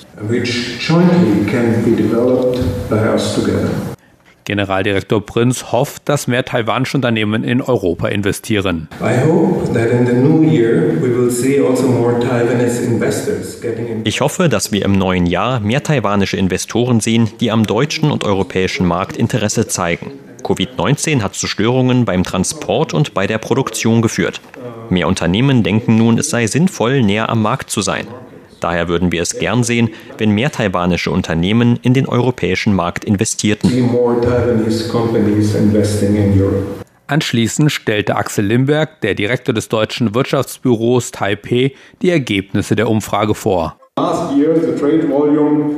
Generaldirektor 4.49 5.23
Prinz 5.23 5.71
hofft, 5.71 6.09
dass 6.09 6.25
mehr 6.25 6.43
taiwanische 6.43 6.97
Unternehmen 6.97 7.43
in 7.43 7.61
Europa 7.61 8.07
investieren. 8.07 8.87
Also 8.99 9.61
ich 14.03 14.21
hoffe, 14.21 14.49
dass 14.49 14.71
wir 14.71 14.85
im 14.85 14.93
neuen 14.93 15.25
Jahr 15.27 15.59
mehr 15.59 15.83
taiwanische 15.83 16.37
Investoren 16.37 16.99
sehen, 16.99 17.29
die 17.39 17.51
am 17.51 17.67
deutschen 17.67 18.09
und 18.09 18.23
europäischen 18.23 18.87
Markt 18.87 19.17
Interesse 19.17 19.67
zeigen. 19.67 20.13
Covid-19 20.41 21.21
hat 21.21 21.35
zu 21.35 21.45
Störungen 21.45 22.05
beim 22.05 22.23
Transport 22.23 22.95
und 22.95 23.13
bei 23.13 23.27
der 23.27 23.37
Produktion 23.37 24.01
geführt. 24.01 24.41
Mehr 24.89 25.07
Unternehmen 25.07 25.61
denken 25.61 25.95
nun, 25.95 26.17
es 26.17 26.31
sei 26.31 26.47
sinnvoll, 26.47 27.03
näher 27.03 27.29
am 27.29 27.43
Markt 27.43 27.69
zu 27.69 27.81
sein. 27.81 28.07
Daher 28.59 28.87
würden 28.87 29.11
wir 29.11 29.21
es 29.21 29.37
gern 29.37 29.63
sehen, 29.63 29.89
wenn 30.17 30.31
mehr 30.31 30.51
taiwanische 30.51 31.11
Unternehmen 31.11 31.79
in 31.81 31.93
den 31.93 32.07
europäischen 32.07 32.73
Markt 32.73 33.05
investierten. 33.05 33.71
Anschließend 37.07 37.71
stellte 37.71 38.15
Axel 38.15 38.45
Limberg, 38.45 39.01
der 39.01 39.15
Direktor 39.15 39.53
des 39.53 39.67
deutschen 39.69 40.13
Wirtschaftsbüros 40.13 41.11
Taipei, 41.11 41.73
die 42.01 42.09
Ergebnisse 42.09 42.75
der 42.75 42.89
Umfrage 42.89 43.33
vor. 43.33 43.77
Last 43.97 44.37
year 44.37 44.55
the 44.55 44.79
trade 44.79 45.09
volume 45.09 45.75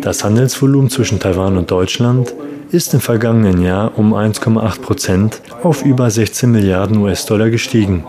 das 0.00 0.24
Handelsvolumen 0.24 0.88
zwischen 0.90 1.20
Taiwan 1.20 1.58
und 1.58 1.70
Deutschland 1.70 2.34
ist 2.70 2.94
im 2.94 3.00
vergangenen 3.00 3.62
Jahr 3.62 3.96
um 3.96 4.14
1,8 4.14 4.80
Prozent 4.80 5.42
auf 5.62 5.84
über 5.84 6.10
16 6.10 6.50
Milliarden 6.50 6.98
US-Dollar 6.98 7.50
gestiegen. 7.50 8.04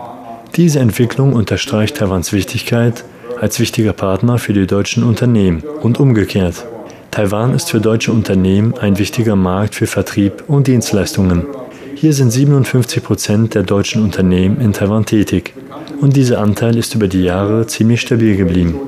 Diese 0.56 0.80
Entwicklung 0.80 1.32
unterstreicht 1.32 1.96
Taiwans 1.96 2.32
Wichtigkeit 2.32 3.04
als 3.40 3.60
wichtiger 3.60 3.92
Partner 3.92 4.38
für 4.38 4.52
die 4.52 4.66
deutschen 4.66 5.04
Unternehmen 5.04 5.62
und 5.82 6.00
umgekehrt. 6.00 6.66
Taiwan 7.10 7.54
ist 7.54 7.70
für 7.70 7.80
deutsche 7.80 8.12
Unternehmen 8.12 8.74
ein 8.78 8.98
wichtiger 8.98 9.36
Markt 9.36 9.74
für 9.74 9.86
Vertrieb 9.86 10.44
und 10.48 10.66
Dienstleistungen. 10.66 11.46
Hier 11.94 12.12
sind 12.12 12.30
57 12.30 13.02
Prozent 13.02 13.54
der 13.54 13.62
deutschen 13.62 14.02
Unternehmen 14.02 14.60
in 14.60 14.72
Taiwan 14.72 15.04
tätig 15.04 15.54
und 16.00 16.16
dieser 16.16 16.40
Anteil 16.40 16.76
ist 16.76 16.94
über 16.94 17.08
die 17.08 17.22
Jahre 17.22 17.66
ziemlich 17.66 18.00
stabil 18.00 18.36
geblieben. 18.36 18.78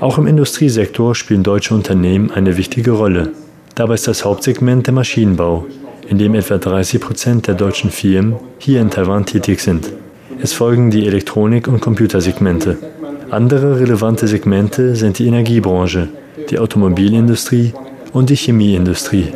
Auch 0.00 0.16
im 0.16 0.26
Industriesektor 0.26 1.14
spielen 1.14 1.42
deutsche 1.42 1.74
Unternehmen 1.74 2.30
eine 2.30 2.56
wichtige 2.56 2.92
Rolle. 2.92 3.32
Dabei 3.78 3.94
ist 3.94 4.08
das 4.08 4.24
Hauptsegment 4.24 4.88
der 4.88 4.92
Maschinenbau, 4.94 5.64
in 6.08 6.18
dem 6.18 6.34
etwa 6.34 6.58
30 6.58 7.00
Prozent 7.00 7.46
der 7.46 7.54
deutschen 7.54 7.92
Firmen 7.92 8.34
hier 8.58 8.80
in 8.80 8.90
Taiwan 8.90 9.24
tätig 9.24 9.60
sind. 9.60 9.92
Es 10.42 10.52
folgen 10.52 10.90
die 10.90 11.06
Elektronik- 11.06 11.68
und 11.68 11.80
Computersegmente. 11.80 12.76
Andere 13.30 13.78
relevante 13.78 14.26
Segmente 14.26 14.96
sind 14.96 15.20
die 15.20 15.28
Energiebranche, 15.28 16.08
die 16.50 16.58
Automobilindustrie 16.58 17.72
und 18.12 18.30
die 18.30 18.34
Chemieindustrie. 18.34 19.28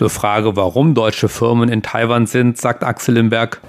Zur 0.00 0.08
Frage, 0.08 0.56
warum 0.56 0.94
deutsche 0.94 1.28
Firmen 1.28 1.68
in 1.68 1.82
Taiwan 1.82 2.24
sind, 2.24 2.56
sagt 2.56 2.84
Axel 2.84 3.16
Limberg. 3.16 3.60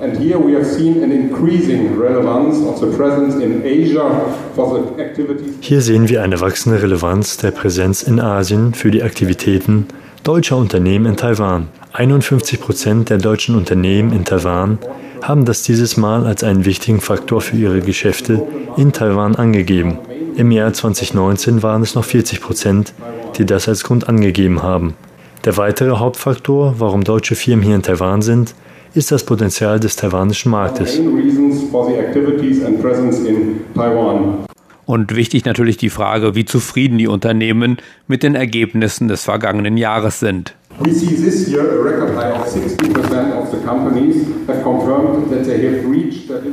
Hier 5.59 5.81
sehen 5.81 6.07
wir 6.07 6.23
eine 6.23 6.39
wachsende 6.39 6.81
Relevanz 6.81 7.35
der 7.35 7.51
Präsenz 7.51 8.03
in 8.03 8.21
Asien 8.21 8.73
für 8.73 8.91
die 8.91 9.03
Aktivitäten 9.03 9.87
deutscher 10.23 10.55
Unternehmen 10.55 11.05
in 11.05 11.17
Taiwan. 11.17 11.67
51 11.91 12.61
Prozent 12.61 13.09
der 13.09 13.17
deutschen 13.17 13.55
Unternehmen 13.55 14.13
in 14.13 14.23
Taiwan 14.23 14.77
haben 15.21 15.43
das 15.43 15.63
dieses 15.63 15.97
Mal 15.97 16.25
als 16.25 16.45
einen 16.45 16.63
wichtigen 16.63 17.01
Faktor 17.01 17.41
für 17.41 17.57
ihre 17.57 17.81
Geschäfte 17.81 18.41
in 18.77 18.93
Taiwan 18.93 19.35
angegeben. 19.35 19.97
Im 20.37 20.51
Jahr 20.51 20.71
2019 20.71 21.61
waren 21.61 21.81
es 21.81 21.93
noch 21.93 22.05
40 22.05 22.39
Prozent, 22.39 22.93
die 23.37 23.45
das 23.45 23.67
als 23.67 23.83
Grund 23.83 24.07
angegeben 24.07 24.63
haben. 24.63 24.95
Der 25.43 25.57
weitere 25.57 25.97
Hauptfaktor, 25.97 26.75
warum 26.77 27.03
deutsche 27.03 27.35
Firmen 27.35 27.65
hier 27.65 27.73
in 27.73 27.81
Taiwan 27.81 28.21
sind, 28.21 28.53
ist 28.93 29.11
das 29.11 29.23
Potenzial 29.23 29.79
des 29.79 29.95
taiwanischen 29.95 30.51
Marktes. 30.51 30.99
Und 34.85 35.15
wichtig 35.15 35.45
natürlich 35.45 35.77
die 35.77 35.89
Frage, 35.89 36.35
wie 36.35 36.45
zufrieden 36.45 36.99
die 36.99 37.07
Unternehmen 37.07 37.77
mit 38.07 38.21
den 38.21 38.35
Ergebnissen 38.35 39.07
des 39.07 39.23
vergangenen 39.23 39.77
Jahres 39.77 40.19
sind. 40.19 40.53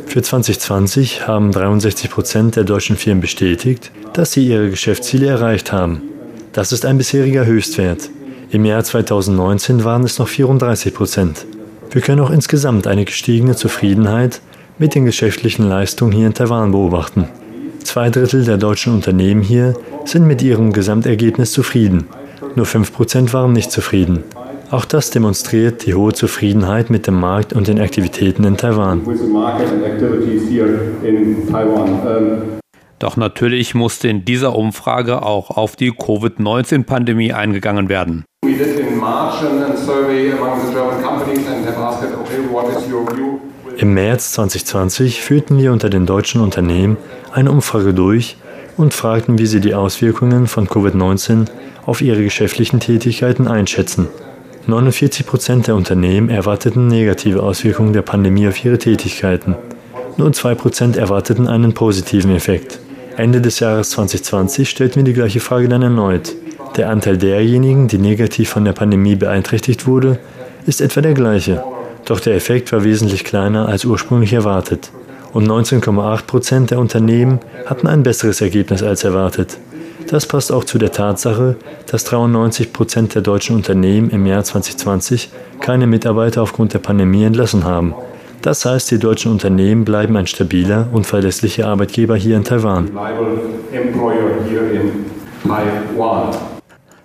Für 0.07 0.23
2020 0.23 1.27
haben 1.27 1.53
63 1.53 2.11
Prozent 2.11 2.57
der 2.57 2.65
deutschen 2.65 2.97
Firmen 2.97 3.21
bestätigt, 3.21 3.91
dass 4.15 4.33
sie 4.33 4.47
ihre 4.47 4.71
Geschäftsziele 4.71 5.27
erreicht 5.27 5.73
haben. 5.73 6.03
Das 6.53 6.73
ist 6.73 6.87
ein 6.87 6.97
bisheriger 6.97 7.45
Höchstwert. 7.45 8.11
Im 8.51 8.65
Jahr 8.65 8.83
2019 8.83 9.85
waren 9.85 10.05
es 10.05 10.19
noch 10.19 10.27
34 10.27 10.95
Prozent. 10.95 11.45
Wir 11.91 12.01
können 12.01 12.21
auch 12.21 12.31
insgesamt 12.31 12.87
eine 12.87 13.05
gestiegene 13.05 13.55
Zufriedenheit 13.55 14.41
mit 14.79 14.95
den 14.95 15.05
geschäftlichen 15.05 15.69
Leistungen 15.69 16.13
hier 16.13 16.27
in 16.27 16.33
Taiwan 16.33 16.73
beobachten. 16.73 17.29
Zwei 17.85 18.09
Drittel 18.09 18.47
der 18.47 18.57
deutschen 18.57 18.95
Unternehmen 18.95 19.43
hier 19.43 19.75
sind 20.07 20.27
mit 20.27 20.41
ihrem 20.41 20.73
Gesamtergebnis 20.73 21.53
zufrieden. 21.53 22.07
Nur 22.55 22.65
5 22.65 22.93
Prozent 22.93 23.35
waren 23.35 23.53
nicht 23.53 23.71
zufrieden. 23.71 24.25
Auch 24.71 24.87
das 24.87 25.11
demonstriert 25.11 25.85
die 25.85 25.95
hohe 25.95 26.15
Zufriedenheit 26.15 26.89
mit 26.89 27.07
dem 27.07 27.21
Markt 27.21 27.53
und 27.53 27.69
den 27.69 27.79
Aktivitäten 27.79 28.45
in 28.45 28.57
Taiwan. 28.57 29.03
Doch 32.99 33.17
natürlich 33.17 33.75
musste 33.75 34.09
in 34.09 34.25
dieser 34.25 34.57
Umfrage 34.57 35.23
auch 35.23 35.51
auf 35.51 35.77
die 35.77 35.93
Covid-19-Pandemie 35.93 37.33
eingegangen 37.33 37.89
werden. 37.89 38.25
Im 43.77 43.95
März 43.95 44.33
2020 44.33 45.21
führten 45.21 45.59
wir 45.59 45.73
unter 45.73 45.91
den 45.91 46.07
deutschen 46.07 46.41
Unternehmen 46.41 46.97
eine 47.33 47.53
Umfrage 47.53 47.95
durch 47.95 48.37
und 48.77 48.95
fragten, 48.95 49.39
wie 49.39 49.47
sie 49.47 49.61
die 49.61 49.75
Auswirkungen 49.75 50.49
von 50.49 50.67
Covid-19 50.67 51.47
auf 51.87 52.01
ihre 52.01 52.23
geschäftlichen 52.25 52.81
Tätigkeiten 52.81 53.47
einschätzen. 53.47 54.09
49 54.67 55.25
Prozent 55.25 55.69
der 55.69 55.77
Unternehmen 55.77 56.29
erwarteten 56.29 56.89
negative 56.89 57.43
Auswirkungen 57.43 57.93
der 57.93 58.03
Pandemie 58.03 58.49
auf 58.49 58.65
ihre 58.65 58.79
Tätigkeiten. 58.79 59.55
Nur 60.17 60.33
2 60.33 60.55
Prozent 60.57 60.97
erwarteten 60.97 61.47
einen 61.47 61.75
positiven 61.75 62.35
Effekt. 62.35 62.81
Ende 63.19 63.41
des 63.41 63.59
Jahres 63.59 63.91
2020 63.91 64.71
stellten 64.71 64.97
wir 64.97 65.03
die 65.03 65.13
gleiche 65.13 65.41
Frage 65.41 65.69
dann 65.69 65.83
erneut. 65.83 66.37
Der 66.77 66.89
Anteil 66.89 67.19
derjenigen, 67.19 67.89
die 67.89 67.99
negativ 67.99 68.49
von 68.49 68.65
der 68.65 68.75
Pandemie 68.75 69.17
beeinträchtigt 69.17 69.89
wurde, 69.89 70.21
ist 70.67 70.81
etwa 70.81 71.01
der 71.01 71.15
gleiche. 71.15 71.65
Doch 72.05 72.21
der 72.21 72.37
Effekt 72.37 72.71
war 72.71 72.85
wesentlich 72.85 73.25
kleiner 73.25 73.67
als 73.67 73.85
ursprünglich 73.85 74.33
erwartet. 74.35 74.93
Und 75.33 75.49
19,8 75.49 76.27
Prozent 76.27 76.71
der 76.71 76.79
Unternehmen 76.79 77.41
hatten 77.67 77.89
ein 77.89 78.05
besseres 78.05 78.41
Ergebnis 78.41 78.85
als 78.85 79.03
erwartet. 79.03 79.59
Das 80.09 80.25
passt 80.25 80.53
auch 80.53 80.63
zu 80.63 80.79
der 80.79 80.93
Tatsache, 80.93 81.57
dass 81.87 82.05
93 82.05 82.73
Prozent 82.73 83.17
der 83.17 83.23
deutschen 83.23 83.57
Unternehmen 83.57 84.11
im 84.11 84.27
Jahr 84.27 84.45
2020 84.45 85.31
keine 85.61 85.89
Mitarbeiter 85.89 86.41
aufgrund 86.41 86.73
der 86.73 86.79
Pandemie 86.79 87.25
entlassen 87.25 87.65
haben. 87.65 87.95
Das 88.43 88.65
heißt, 88.65 88.91
die 88.91 88.99
deutschen 88.99 89.33
Unternehmen 89.33 89.85
bleiben 89.85 90.17
ein 90.17 90.27
stabiler 90.27 90.89
und 90.93 91.07
verlässlicher 91.07 91.67
Arbeitgeber 91.67 92.17
hier 92.17 92.37
in 92.37 92.45
Taiwan. 92.45 92.91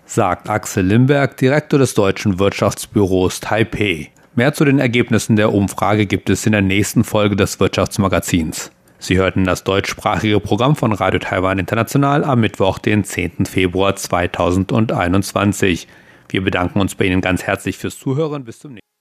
Sagt 0.06 0.50
Axel 0.50 0.86
Limberg, 0.86 1.38
Direktor 1.38 1.80
des 1.80 1.96
deutschen 1.96 2.38
Wirtschaftsbüros 2.38 3.40
Taipei. 3.40 4.12
Mehr 4.36 4.54
zu 4.54 4.66
den 4.66 4.80
Ergebnissen 4.80 5.36
der 5.36 5.54
Umfrage 5.54 6.06
gibt 6.06 6.30
es 6.30 6.46
in 6.46 6.52
der 6.52 6.62
nächsten 6.62 7.04
Folge 7.04 7.36
des 7.36 7.60
Wirtschaftsmagazins. 7.60 8.72
Sie 9.00 9.18
hörten 9.18 9.44
das 9.44 9.64
deutschsprachige 9.64 10.40
Programm 10.40 10.76
von 10.76 10.94
Radio 10.94 11.20
Taiwan 11.20 11.60
International 11.60 12.24
am 12.24 12.40
Mittwoch, 12.40 12.80
den 12.80 13.04
10. 13.04 13.46
Februar 13.46 13.96
2021. 13.96 15.88
Wir 16.30 16.44
bedanken 16.44 16.80
uns 16.80 16.96
bei 16.96 17.06
Ihnen 17.06 17.22
ganz 17.22 17.44
herzlich 17.44 17.78
fürs 17.78 18.00
Zuhören. 18.00 18.46
Bis 18.46 18.60
zum 18.60 18.72
nächsten 18.72 18.88
Mal. 18.88 18.93